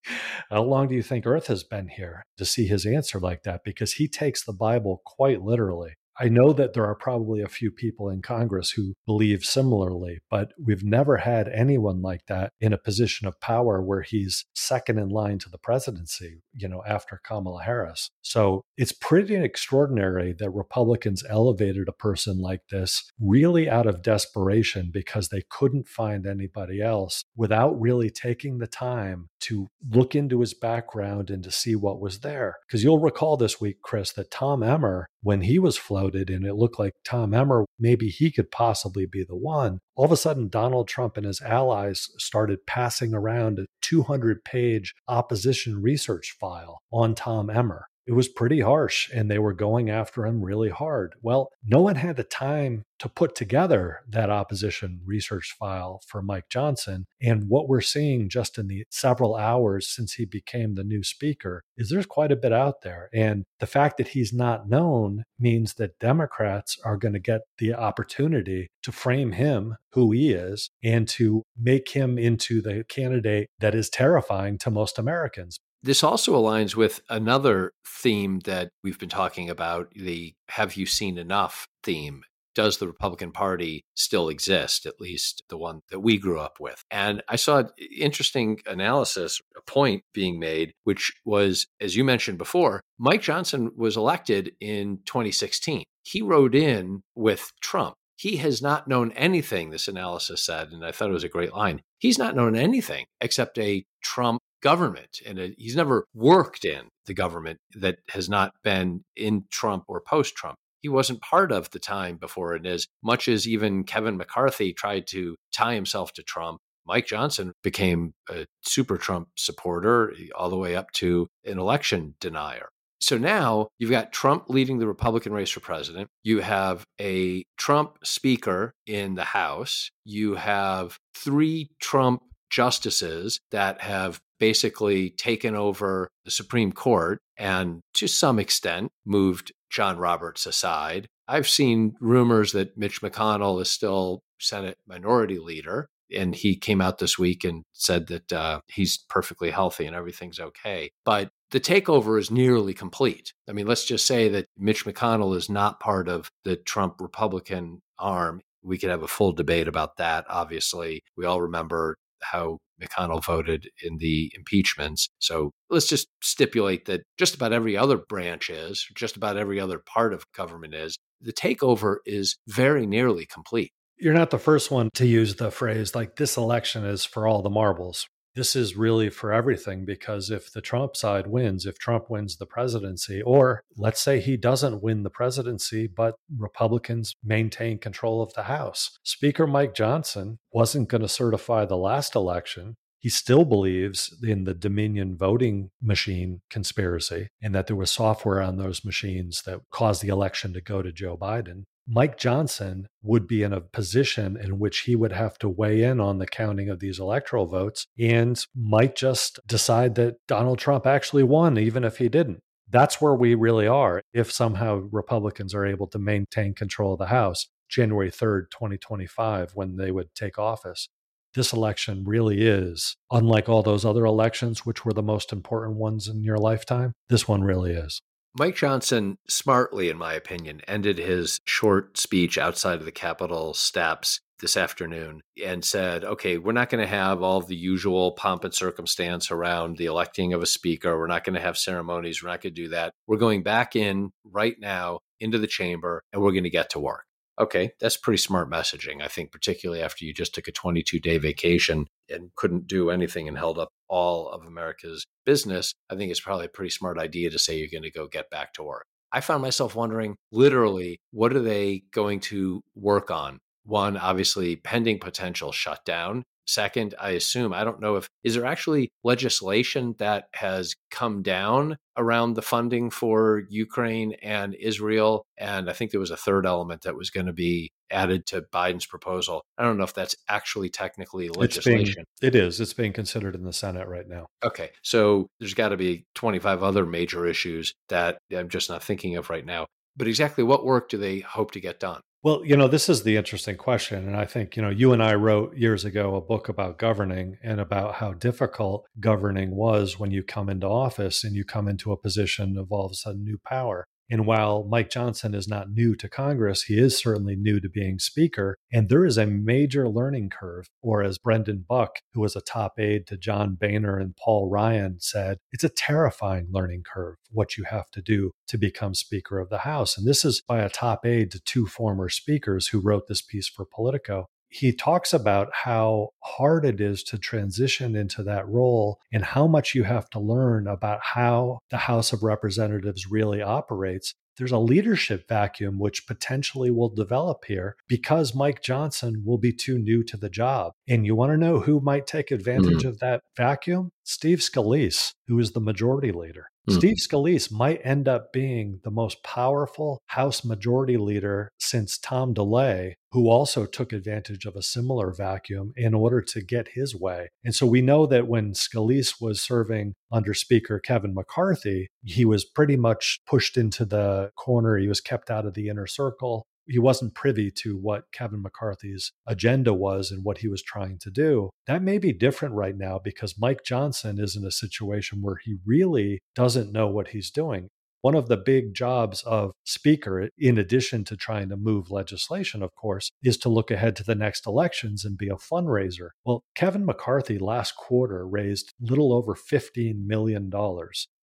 How 0.50 0.62
long 0.62 0.88
do 0.88 0.94
you 0.94 1.02
think 1.02 1.26
earth 1.26 1.48
has 1.48 1.64
been 1.64 1.88
here? 1.88 2.24
to 2.36 2.44
see 2.44 2.66
his 2.66 2.86
answer 2.86 3.18
like 3.18 3.42
that 3.42 3.62
because 3.64 3.94
he 3.94 4.08
takes 4.08 4.44
the 4.44 4.52
bible 4.52 5.02
quite 5.04 5.42
literally 5.42 5.94
I 6.18 6.28
know 6.28 6.52
that 6.52 6.72
there 6.72 6.86
are 6.86 6.94
probably 6.94 7.42
a 7.42 7.48
few 7.48 7.70
people 7.70 8.08
in 8.08 8.22
Congress 8.22 8.70
who 8.70 8.94
believe 9.06 9.44
similarly, 9.44 10.20
but 10.30 10.52
we've 10.62 10.84
never 10.84 11.18
had 11.18 11.48
anyone 11.48 12.00
like 12.00 12.26
that 12.28 12.52
in 12.60 12.72
a 12.72 12.78
position 12.78 13.26
of 13.26 13.40
power 13.40 13.82
where 13.82 14.02
he's 14.02 14.44
second 14.54 14.98
in 14.98 15.08
line 15.08 15.38
to 15.40 15.50
the 15.50 15.58
presidency, 15.58 16.42
you 16.54 16.68
know, 16.68 16.82
after 16.86 17.20
Kamala 17.22 17.62
Harris. 17.62 18.10
So 18.22 18.62
it's 18.76 18.92
pretty 18.92 19.36
extraordinary 19.36 20.34
that 20.38 20.50
Republicans 20.50 21.22
elevated 21.28 21.88
a 21.88 21.92
person 21.92 22.38
like 22.38 22.62
this 22.70 23.10
really 23.20 23.68
out 23.68 23.86
of 23.86 24.02
desperation 24.02 24.90
because 24.92 25.28
they 25.28 25.42
couldn't 25.50 25.88
find 25.88 26.26
anybody 26.26 26.80
else 26.80 27.22
without 27.36 27.78
really 27.80 28.10
taking 28.10 28.58
the 28.58 28.66
time 28.66 29.28
to 29.40 29.68
look 29.90 30.14
into 30.14 30.40
his 30.40 30.54
background 30.54 31.30
and 31.30 31.44
to 31.44 31.50
see 31.50 31.76
what 31.76 32.00
was 32.00 32.20
there. 32.20 32.56
Because 32.66 32.82
you'll 32.82 32.98
recall 32.98 33.36
this 33.36 33.60
week, 33.60 33.82
Chris, 33.82 34.12
that 34.14 34.30
Tom 34.30 34.62
Emmer, 34.62 35.06
when 35.26 35.40
he 35.40 35.58
was 35.58 35.76
floated 35.76 36.30
and 36.30 36.46
it 36.46 36.54
looked 36.54 36.78
like 36.78 36.92
Tom 37.04 37.34
Emmer, 37.34 37.64
maybe 37.80 38.08
he 38.08 38.30
could 38.30 38.48
possibly 38.52 39.06
be 39.06 39.24
the 39.24 39.34
one, 39.34 39.80
all 39.96 40.04
of 40.04 40.12
a 40.12 40.16
sudden 40.16 40.48
Donald 40.48 40.86
Trump 40.86 41.16
and 41.16 41.26
his 41.26 41.42
allies 41.42 42.10
started 42.16 42.64
passing 42.64 43.12
around 43.12 43.58
a 43.58 43.66
200 43.80 44.44
page 44.44 44.94
opposition 45.08 45.82
research 45.82 46.36
file 46.38 46.78
on 46.92 47.16
Tom 47.16 47.50
Emmer 47.50 47.88
it 48.06 48.12
was 48.12 48.28
pretty 48.28 48.60
harsh 48.60 49.10
and 49.12 49.30
they 49.30 49.38
were 49.38 49.52
going 49.52 49.90
after 49.90 50.24
him 50.24 50.44
really 50.44 50.70
hard. 50.70 51.14
Well, 51.22 51.50
no 51.64 51.80
one 51.80 51.96
had 51.96 52.16
the 52.16 52.24
time 52.24 52.84
to 52.98 53.08
put 53.08 53.34
together 53.34 54.00
that 54.08 54.30
opposition 54.30 55.00
research 55.04 55.54
file 55.58 56.00
for 56.06 56.22
Mike 56.22 56.48
Johnson. 56.48 57.06
And 57.20 57.48
what 57.48 57.68
we're 57.68 57.80
seeing 57.80 58.28
just 58.28 58.58
in 58.58 58.68
the 58.68 58.84
several 58.90 59.34
hours 59.34 59.88
since 59.88 60.14
he 60.14 60.24
became 60.24 60.74
the 60.74 60.84
new 60.84 61.02
speaker 61.02 61.62
is 61.76 61.90
there's 61.90 62.06
quite 62.06 62.32
a 62.32 62.36
bit 62.36 62.52
out 62.52 62.82
there. 62.82 63.10
And 63.12 63.44
the 63.58 63.66
fact 63.66 63.98
that 63.98 64.08
he's 64.08 64.32
not 64.32 64.68
known 64.68 65.24
means 65.38 65.74
that 65.74 65.98
Democrats 65.98 66.78
are 66.84 66.96
going 66.96 67.14
to 67.14 67.20
get 67.20 67.42
the 67.58 67.74
opportunity 67.74 68.68
to 68.82 68.92
frame 68.92 69.32
him 69.32 69.76
who 69.92 70.12
he 70.12 70.32
is 70.32 70.70
and 70.82 71.08
to 71.08 71.42
make 71.58 71.90
him 71.90 72.18
into 72.18 72.62
the 72.62 72.84
candidate 72.88 73.48
that 73.58 73.74
is 73.74 73.90
terrifying 73.90 74.58
to 74.58 74.70
most 74.70 74.98
Americans 74.98 75.58
this 75.86 76.02
also 76.02 76.34
aligns 76.34 76.74
with 76.74 77.00
another 77.08 77.72
theme 77.86 78.40
that 78.40 78.70
we've 78.82 78.98
been 78.98 79.08
talking 79.08 79.48
about 79.48 79.90
the 79.92 80.34
have 80.48 80.76
you 80.76 80.84
seen 80.84 81.16
enough 81.16 81.66
theme. 81.82 82.22
Does 82.56 82.78
the 82.78 82.86
Republican 82.86 83.32
Party 83.32 83.84
still 83.94 84.30
exist, 84.30 84.86
at 84.86 84.98
least 84.98 85.42
the 85.50 85.58
one 85.58 85.82
that 85.90 86.00
we 86.00 86.16
grew 86.16 86.40
up 86.40 86.58
with? 86.58 86.82
And 86.90 87.22
I 87.28 87.36
saw 87.36 87.64
interesting 87.94 88.60
analysis, 88.66 89.40
a 89.56 89.60
point 89.60 90.04
being 90.14 90.40
made, 90.40 90.72
which 90.84 91.12
was, 91.26 91.66
as 91.82 91.96
you 91.96 92.02
mentioned 92.02 92.38
before, 92.38 92.80
Mike 92.98 93.20
Johnson 93.20 93.70
was 93.76 93.96
elected 93.96 94.52
in 94.58 95.00
2016. 95.04 95.84
He 96.02 96.22
rode 96.22 96.54
in 96.54 97.02
with 97.14 97.52
Trump 97.60 97.94
he 98.16 98.38
has 98.38 98.62
not 98.62 98.88
known 98.88 99.12
anything, 99.12 99.70
this 99.70 99.88
analysis 99.88 100.42
said, 100.42 100.72
and 100.72 100.84
I 100.84 100.90
thought 100.90 101.10
it 101.10 101.12
was 101.14 101.24
a 101.24 101.28
great 101.28 101.52
line. 101.52 101.82
He's 101.98 102.18
not 102.18 102.34
known 102.34 102.56
anything 102.56 103.04
except 103.20 103.58
a 103.58 103.84
Trump 104.02 104.40
government. 104.66 105.20
And 105.24 105.38
it, 105.38 105.54
he's 105.58 105.76
never 105.76 106.06
worked 106.12 106.64
in 106.64 106.88
the 107.06 107.14
government 107.14 107.60
that 107.76 107.98
has 108.08 108.28
not 108.28 108.52
been 108.64 109.04
in 109.14 109.44
Trump 109.48 109.84
or 109.86 110.00
post 110.00 110.34
Trump. 110.34 110.56
He 110.80 110.88
wasn't 110.88 111.20
part 111.20 111.52
of 111.52 111.70
the 111.70 111.78
time 111.78 112.16
before. 112.16 112.52
And 112.52 112.66
as 112.66 112.88
much 113.00 113.28
as 113.28 113.46
even 113.46 113.84
Kevin 113.84 114.16
McCarthy 114.16 114.72
tried 114.72 115.06
to 115.08 115.36
tie 115.52 115.76
himself 115.76 116.12
to 116.14 116.24
Trump, 116.24 116.58
Mike 116.84 117.06
Johnson 117.06 117.52
became 117.62 118.12
a 118.28 118.46
super 118.62 118.98
Trump 118.98 119.28
supporter 119.36 120.12
all 120.34 120.50
the 120.50 120.58
way 120.58 120.74
up 120.74 120.90
to 120.94 121.28
an 121.44 121.60
election 121.60 122.16
denier. 122.20 122.68
So 123.00 123.18
now 123.18 123.68
you've 123.78 123.90
got 123.90 124.12
Trump 124.12 124.46
leading 124.48 124.78
the 124.78 124.88
Republican 124.88 125.32
race 125.32 125.50
for 125.50 125.60
president. 125.60 126.08
You 126.24 126.40
have 126.40 126.84
a 127.00 127.44
Trump 127.56 127.98
speaker 128.02 128.72
in 128.84 129.14
the 129.14 129.24
House. 129.24 129.90
You 130.04 130.34
have 130.34 130.98
three 131.14 131.70
Trump 131.78 132.22
justices 132.50 133.40
that 133.50 133.80
have 133.80 134.20
basically 134.38 135.10
taken 135.10 135.54
over 135.54 136.08
the 136.24 136.30
Supreme 136.30 136.72
Court 136.72 137.20
and 137.36 137.80
to 137.94 138.06
some 138.06 138.38
extent 138.38 138.90
moved 139.04 139.52
John 139.70 139.98
Roberts 139.98 140.46
aside. 140.46 141.06
I've 141.28 141.48
seen 141.48 141.96
rumors 142.00 142.52
that 142.52 142.76
Mitch 142.76 143.00
McConnell 143.00 143.60
is 143.60 143.70
still 143.70 144.20
Senate 144.38 144.76
minority 144.86 145.38
leader. 145.38 145.88
And 146.14 146.36
he 146.36 146.54
came 146.54 146.80
out 146.80 146.98
this 146.98 147.18
week 147.18 147.42
and 147.42 147.64
said 147.72 148.06
that 148.06 148.32
uh, 148.32 148.60
he's 148.68 148.98
perfectly 149.08 149.50
healthy 149.50 149.86
and 149.86 149.96
everything's 149.96 150.38
okay. 150.38 150.90
But 151.04 151.30
the 151.50 151.58
takeover 151.58 152.18
is 152.18 152.30
nearly 152.30 152.74
complete. 152.74 153.32
I 153.48 153.52
mean, 153.52 153.66
let's 153.66 153.84
just 153.84 154.06
say 154.06 154.28
that 154.28 154.46
Mitch 154.56 154.84
McConnell 154.84 155.36
is 155.36 155.50
not 155.50 155.80
part 155.80 156.08
of 156.08 156.30
the 156.44 156.54
Trump 156.54 157.00
Republican 157.00 157.82
arm. 157.98 158.40
We 158.62 158.78
could 158.78 158.90
have 158.90 159.02
a 159.02 159.08
full 159.08 159.32
debate 159.32 159.66
about 159.66 159.96
that, 159.96 160.26
obviously. 160.28 161.02
We 161.16 161.24
all 161.24 161.40
remember 161.40 161.96
how 162.22 162.58
McConnell 162.82 163.24
voted 163.24 163.68
in 163.82 163.98
the 163.98 164.32
impeachments. 164.36 165.08
So 165.18 165.52
let's 165.70 165.88
just 165.88 166.08
stipulate 166.22 166.84
that 166.86 167.02
just 167.18 167.34
about 167.34 167.52
every 167.52 167.76
other 167.76 167.96
branch 167.96 168.50
is, 168.50 168.86
just 168.94 169.16
about 169.16 169.36
every 169.36 169.60
other 169.60 169.78
part 169.78 170.12
of 170.12 170.24
government 170.32 170.74
is. 170.74 170.96
The 171.20 171.32
takeover 171.32 171.96
is 172.04 172.36
very 172.46 172.86
nearly 172.86 173.26
complete. 173.26 173.70
You're 173.98 174.12
not 174.12 174.30
the 174.30 174.38
first 174.38 174.70
one 174.70 174.90
to 174.94 175.06
use 175.06 175.36
the 175.36 175.50
phrase 175.50 175.94
like 175.94 176.16
this 176.16 176.36
election 176.36 176.84
is 176.84 177.04
for 177.04 177.26
all 177.26 177.40
the 177.40 177.48
marbles 177.48 178.06
this 178.36 178.54
is 178.54 178.76
really 178.76 179.08
for 179.08 179.32
everything 179.32 179.86
because 179.86 180.30
if 180.30 180.52
the 180.52 180.60
Trump 180.60 180.94
side 180.94 181.26
wins, 181.26 181.64
if 181.64 181.78
Trump 181.78 182.10
wins 182.10 182.36
the 182.36 182.46
presidency, 182.46 183.22
or 183.22 183.64
let's 183.76 184.00
say 184.00 184.20
he 184.20 184.36
doesn't 184.36 184.82
win 184.82 185.02
the 185.02 185.10
presidency, 185.10 185.86
but 185.86 186.16
Republicans 186.36 187.14
maintain 187.24 187.78
control 187.78 188.22
of 188.22 188.34
the 188.34 188.44
House, 188.44 188.98
Speaker 189.02 189.46
Mike 189.46 189.74
Johnson 189.74 190.38
wasn't 190.52 190.88
going 190.88 191.00
to 191.00 191.08
certify 191.08 191.64
the 191.64 191.78
last 191.78 192.14
election. 192.14 192.76
He 192.98 193.08
still 193.08 193.44
believes 193.44 194.14
in 194.22 194.44
the 194.44 194.54
Dominion 194.54 195.16
voting 195.16 195.70
machine 195.80 196.42
conspiracy 196.50 197.28
and 197.40 197.54
that 197.54 197.68
there 197.68 197.76
was 197.76 197.90
software 197.90 198.42
on 198.42 198.58
those 198.58 198.84
machines 198.84 199.42
that 199.46 199.60
caused 199.70 200.02
the 200.02 200.08
election 200.08 200.52
to 200.52 200.60
go 200.60 200.82
to 200.82 200.92
Joe 200.92 201.16
Biden. 201.16 201.64
Mike 201.88 202.18
Johnson 202.18 202.88
would 203.02 203.28
be 203.28 203.44
in 203.44 203.52
a 203.52 203.60
position 203.60 204.36
in 204.36 204.58
which 204.58 204.80
he 204.80 204.96
would 204.96 205.12
have 205.12 205.38
to 205.38 205.48
weigh 205.48 205.82
in 205.82 206.00
on 206.00 206.18
the 206.18 206.26
counting 206.26 206.68
of 206.68 206.80
these 206.80 206.98
electoral 206.98 207.46
votes 207.46 207.86
and 207.98 208.44
might 208.56 208.96
just 208.96 209.38
decide 209.46 209.94
that 209.94 210.16
Donald 210.26 210.58
Trump 210.58 210.84
actually 210.84 211.22
won, 211.22 211.56
even 211.56 211.84
if 211.84 211.98
he 211.98 212.08
didn't. 212.08 212.40
That's 212.68 213.00
where 213.00 213.14
we 213.14 213.36
really 213.36 213.68
are 213.68 214.02
if 214.12 214.32
somehow 214.32 214.88
Republicans 214.90 215.54
are 215.54 215.64
able 215.64 215.86
to 215.88 215.98
maintain 215.98 216.54
control 216.54 216.94
of 216.94 216.98
the 216.98 217.06
House 217.06 217.46
January 217.68 218.10
3rd, 218.10 218.50
2025, 218.50 219.52
when 219.54 219.76
they 219.76 219.90
would 219.90 220.14
take 220.14 220.38
office. 220.38 220.88
This 221.34 221.52
election 221.52 222.04
really 222.06 222.46
is, 222.46 222.96
unlike 223.10 223.48
all 223.48 223.62
those 223.62 223.84
other 223.84 224.06
elections, 224.06 224.64
which 224.64 224.84
were 224.84 224.92
the 224.92 225.02
most 225.02 225.32
important 225.32 225.76
ones 225.76 226.08
in 226.08 226.22
your 226.22 226.38
lifetime, 226.38 226.92
this 227.08 227.28
one 227.28 227.44
really 227.44 227.72
is. 227.72 228.00
Mike 228.38 228.56
Johnson, 228.56 229.16
smartly, 229.26 229.88
in 229.88 229.96
my 229.96 230.12
opinion, 230.12 230.60
ended 230.68 230.98
his 230.98 231.40
short 231.46 231.96
speech 231.96 232.36
outside 232.36 232.78
of 232.78 232.84
the 232.84 232.92
Capitol 232.92 233.54
steps 233.54 234.20
this 234.40 234.58
afternoon 234.58 235.22
and 235.42 235.64
said, 235.64 236.04
okay, 236.04 236.36
we're 236.36 236.52
not 236.52 236.68
going 236.68 236.82
to 236.82 236.86
have 236.86 237.22
all 237.22 237.40
the 237.40 237.56
usual 237.56 238.12
pomp 238.12 238.44
and 238.44 238.52
circumstance 238.52 239.30
around 239.30 239.78
the 239.78 239.86
electing 239.86 240.34
of 240.34 240.42
a 240.42 240.46
speaker. 240.46 240.98
We're 240.98 241.06
not 241.06 241.24
going 241.24 241.36
to 241.36 241.40
have 241.40 241.56
ceremonies. 241.56 242.22
We're 242.22 242.28
not 242.28 242.42
going 242.42 242.54
to 242.54 242.62
do 242.62 242.68
that. 242.68 242.92
We're 243.06 243.16
going 243.16 243.42
back 243.42 243.74
in 243.74 244.10
right 244.22 244.56
now 244.60 244.98
into 245.18 245.38
the 245.38 245.46
chamber 245.46 246.02
and 246.12 246.20
we're 246.20 246.32
going 246.32 246.44
to 246.44 246.50
get 246.50 246.68
to 246.70 246.78
work. 246.78 247.06
Okay, 247.38 247.72
that's 247.80 247.98
pretty 247.98 248.16
smart 248.16 248.50
messaging. 248.50 249.02
I 249.02 249.08
think, 249.08 249.30
particularly 249.30 249.82
after 249.82 250.04
you 250.04 250.14
just 250.14 250.34
took 250.34 250.48
a 250.48 250.52
22 250.52 250.98
day 251.00 251.18
vacation 251.18 251.86
and 252.08 252.34
couldn't 252.34 252.66
do 252.66 252.90
anything 252.90 253.28
and 253.28 253.36
held 253.36 253.58
up 253.58 253.68
all 253.88 254.28
of 254.30 254.46
America's 254.46 255.04
business, 255.26 255.74
I 255.90 255.96
think 255.96 256.10
it's 256.10 256.20
probably 256.20 256.46
a 256.46 256.50
pretty 256.50 256.70
smart 256.70 256.98
idea 256.98 257.30
to 257.30 257.38
say 257.38 257.58
you're 257.58 257.68
going 257.70 257.82
to 257.82 257.90
go 257.90 258.08
get 258.08 258.30
back 258.30 258.54
to 258.54 258.62
work. 258.62 258.86
I 259.12 259.20
found 259.20 259.42
myself 259.42 259.74
wondering 259.74 260.16
literally, 260.32 260.98
what 261.10 261.34
are 261.34 261.40
they 261.40 261.84
going 261.92 262.20
to 262.20 262.62
work 262.74 263.10
on? 263.10 263.38
One, 263.64 263.96
obviously, 263.96 264.56
pending 264.56 264.98
potential 264.98 265.52
shutdown. 265.52 266.22
Second, 266.46 266.94
I 267.00 267.10
assume, 267.10 267.52
I 267.52 267.64
don't 267.64 267.80
know 267.80 267.96
if, 267.96 268.08
is 268.22 268.34
there 268.34 268.46
actually 268.46 268.90
legislation 269.02 269.94
that 269.98 270.28
has 270.34 270.74
come 270.90 271.22
down 271.22 271.76
around 271.96 272.34
the 272.34 272.42
funding 272.42 272.90
for 272.90 273.42
Ukraine 273.48 274.14
and 274.22 274.54
Israel? 274.54 275.24
And 275.36 275.68
I 275.68 275.72
think 275.72 275.90
there 275.90 276.00
was 276.00 276.10
a 276.10 276.16
third 276.16 276.46
element 276.46 276.82
that 276.82 276.96
was 276.96 277.10
going 277.10 277.26
to 277.26 277.32
be 277.32 277.70
added 277.90 278.26
to 278.26 278.42
Biden's 278.52 278.86
proposal. 278.86 279.42
I 279.58 279.64
don't 279.64 279.78
know 279.78 279.84
if 279.84 279.94
that's 279.94 280.16
actually 280.28 280.68
technically 280.68 281.28
legislation. 281.28 282.04
Being, 282.20 282.32
it 282.32 282.34
is. 282.34 282.60
It's 282.60 282.74
being 282.74 282.92
considered 282.92 283.34
in 283.34 283.44
the 283.44 283.52
Senate 283.52 283.88
right 283.88 284.08
now. 284.08 284.26
Okay. 284.44 284.70
So 284.82 285.28
there's 285.40 285.54
got 285.54 285.70
to 285.70 285.76
be 285.76 286.04
25 286.14 286.62
other 286.62 286.86
major 286.86 287.26
issues 287.26 287.74
that 287.88 288.18
I'm 288.36 288.48
just 288.48 288.68
not 288.68 288.82
thinking 288.82 289.16
of 289.16 289.30
right 289.30 289.44
now. 289.44 289.66
But 289.96 290.08
exactly 290.08 290.44
what 290.44 290.64
work 290.64 290.90
do 290.90 290.98
they 290.98 291.20
hope 291.20 291.52
to 291.52 291.60
get 291.60 291.80
done? 291.80 292.00
Well, 292.22 292.44
you 292.44 292.56
know, 292.56 292.66
this 292.66 292.88
is 292.88 293.04
the 293.04 293.16
interesting 293.16 293.56
question. 293.56 294.06
And 294.06 294.16
I 294.16 294.24
think, 294.24 294.56
you 294.56 294.62
know, 294.62 294.70
you 294.70 294.92
and 294.92 295.02
I 295.02 295.14
wrote 295.14 295.56
years 295.56 295.84
ago 295.84 296.16
a 296.16 296.20
book 296.20 296.48
about 296.48 296.78
governing 296.78 297.38
and 297.42 297.60
about 297.60 297.94
how 297.96 298.14
difficult 298.14 298.86
governing 298.98 299.54
was 299.54 299.98
when 299.98 300.10
you 300.10 300.24
come 300.24 300.48
into 300.48 300.66
office 300.66 301.22
and 301.22 301.36
you 301.36 301.44
come 301.44 301.68
into 301.68 301.92
a 301.92 301.96
position 301.96 302.56
of 302.58 302.72
all 302.72 302.86
of 302.86 302.92
a 302.92 302.96
sudden 302.96 303.22
new 303.22 303.38
power. 303.46 303.86
And 304.10 304.26
while 304.26 304.64
Mike 304.68 304.90
Johnson 304.90 305.34
is 305.34 305.48
not 305.48 305.70
new 305.70 305.94
to 305.96 306.08
Congress, 306.08 306.62
he 306.64 306.78
is 306.78 306.98
certainly 306.98 307.36
new 307.36 307.60
to 307.60 307.68
being 307.68 307.98
Speaker. 307.98 308.56
And 308.72 308.88
there 308.88 309.04
is 309.04 309.18
a 309.18 309.26
major 309.26 309.88
learning 309.88 310.30
curve. 310.30 310.68
Or 310.82 311.02
as 311.02 311.18
Brendan 311.18 311.64
Buck, 311.68 311.98
who 312.14 312.20
was 312.20 312.36
a 312.36 312.40
top 312.40 312.78
aide 312.78 313.06
to 313.08 313.16
John 313.16 313.56
Boehner 313.60 313.98
and 313.98 314.16
Paul 314.16 314.48
Ryan, 314.48 314.98
said, 315.00 315.38
it's 315.52 315.64
a 315.64 315.68
terrifying 315.68 316.48
learning 316.50 316.84
curve, 316.84 317.16
what 317.30 317.56
you 317.56 317.64
have 317.64 317.90
to 317.90 318.02
do 318.02 318.32
to 318.48 318.58
become 318.58 318.94
Speaker 318.94 319.38
of 319.38 319.48
the 319.48 319.58
House. 319.58 319.98
And 319.98 320.06
this 320.06 320.24
is 320.24 320.42
by 320.46 320.60
a 320.60 320.70
top 320.70 321.04
aide 321.04 321.30
to 321.32 321.40
two 321.40 321.66
former 321.66 322.08
speakers 322.08 322.68
who 322.68 322.80
wrote 322.80 323.08
this 323.08 323.22
piece 323.22 323.48
for 323.48 323.64
Politico 323.64 324.28
he 324.48 324.72
talks 324.72 325.12
about 325.12 325.48
how 325.52 326.10
hard 326.22 326.64
it 326.64 326.80
is 326.80 327.02
to 327.04 327.18
transition 327.18 327.96
into 327.96 328.22
that 328.22 328.48
role 328.48 329.00
and 329.12 329.24
how 329.24 329.46
much 329.46 329.74
you 329.74 329.84
have 329.84 330.08
to 330.10 330.20
learn 330.20 330.66
about 330.66 331.00
how 331.02 331.58
the 331.70 331.76
House 331.76 332.12
of 332.12 332.22
Representatives 332.22 333.10
really 333.10 333.42
operates. 333.42 334.14
There's 334.36 334.52
a 334.52 334.58
leadership 334.58 335.28
vacuum 335.28 335.78
which 335.78 336.06
potentially 336.06 336.70
will 336.70 336.90
develop 336.90 337.46
here 337.46 337.76
because 337.88 338.34
Mike 338.34 338.62
Johnson 338.62 339.22
will 339.24 339.38
be 339.38 339.52
too 339.52 339.78
new 339.78 340.02
to 340.04 340.16
the 340.16 340.28
job. 340.28 340.72
And 340.86 341.06
you 341.06 341.14
want 341.14 341.32
to 341.32 341.38
know 341.38 341.60
who 341.60 341.80
might 341.80 342.06
take 342.06 342.30
advantage 342.30 342.82
mm. 342.82 342.88
of 342.88 342.98
that 342.98 343.22
vacuum? 343.36 343.92
Steve 344.04 344.38
Scalise, 344.40 345.14
who 345.26 345.38
is 345.38 345.52
the 345.52 345.60
majority 345.60 346.12
leader. 346.12 346.48
Mm. 346.68 346.76
Steve 346.78 346.96
Scalise 346.96 347.52
might 347.52 347.80
end 347.84 348.08
up 348.08 348.32
being 348.32 348.80
the 348.82 348.90
most 348.90 349.22
powerful 349.22 350.00
House 350.06 350.44
majority 350.44 350.96
leader 350.96 351.50
since 351.58 351.98
Tom 351.98 352.34
DeLay, 352.34 352.94
who 353.12 353.28
also 353.28 353.66
took 353.66 353.92
advantage 353.92 354.46
of 354.46 354.56
a 354.56 354.62
similar 354.62 355.12
vacuum 355.12 355.72
in 355.76 355.94
order 355.94 356.20
to 356.20 356.42
get 356.42 356.68
his 356.74 356.94
way. 356.94 357.30
And 357.44 357.54
so 357.54 357.66
we 357.66 357.82
know 357.82 358.06
that 358.06 358.26
when 358.26 358.52
Scalise 358.52 359.20
was 359.20 359.40
serving 359.40 359.94
under 360.10 360.34
Speaker 360.34 360.78
Kevin 360.78 361.14
McCarthy, 361.14 361.88
he 362.02 362.24
was 362.24 362.44
pretty 362.44 362.76
much 362.76 363.20
pushed 363.26 363.56
into 363.56 363.84
the 363.84 364.30
corner. 364.36 364.76
He 364.76 364.88
was 364.88 365.00
kept 365.00 365.30
out 365.30 365.46
of 365.46 365.54
the 365.54 365.68
inner 365.68 365.86
circle 365.86 366.46
he 366.66 366.78
wasn't 366.78 367.14
privy 367.14 367.50
to 367.50 367.76
what 367.76 368.12
Kevin 368.12 368.42
McCarthy's 368.42 369.12
agenda 369.26 369.72
was 369.72 370.10
and 370.10 370.24
what 370.24 370.38
he 370.38 370.48
was 370.48 370.62
trying 370.62 370.98
to 370.98 371.10
do. 371.10 371.50
That 371.66 371.82
may 371.82 371.98
be 371.98 372.12
different 372.12 372.54
right 372.54 372.76
now 372.76 373.00
because 373.02 373.38
Mike 373.38 373.64
Johnson 373.64 374.18
is 374.18 374.36
in 374.36 374.44
a 374.44 374.50
situation 374.50 375.22
where 375.22 375.36
he 375.42 375.56
really 375.64 376.20
doesn't 376.34 376.72
know 376.72 376.88
what 376.88 377.08
he's 377.08 377.30
doing. 377.30 377.68
One 378.02 378.14
of 378.14 378.28
the 378.28 378.36
big 378.36 378.72
jobs 378.72 379.24
of 379.24 379.50
Speaker, 379.64 380.28
in 380.38 380.58
addition 380.58 381.02
to 381.06 381.16
trying 381.16 381.48
to 381.48 381.56
move 381.56 381.90
legislation, 381.90 382.62
of 382.62 382.72
course, 382.76 383.10
is 383.24 383.36
to 383.38 383.48
look 383.48 383.70
ahead 383.72 383.96
to 383.96 384.04
the 384.04 384.14
next 384.14 384.46
elections 384.46 385.04
and 385.04 385.18
be 385.18 385.28
a 385.28 385.34
fundraiser. 385.34 386.10
Well, 386.24 386.44
Kevin 386.54 386.84
McCarthy 386.84 387.36
last 387.36 387.74
quarter 387.74 388.24
raised 388.24 388.72
little 388.80 389.12
over 389.12 389.34
$15 389.34 390.06
million 390.06 390.52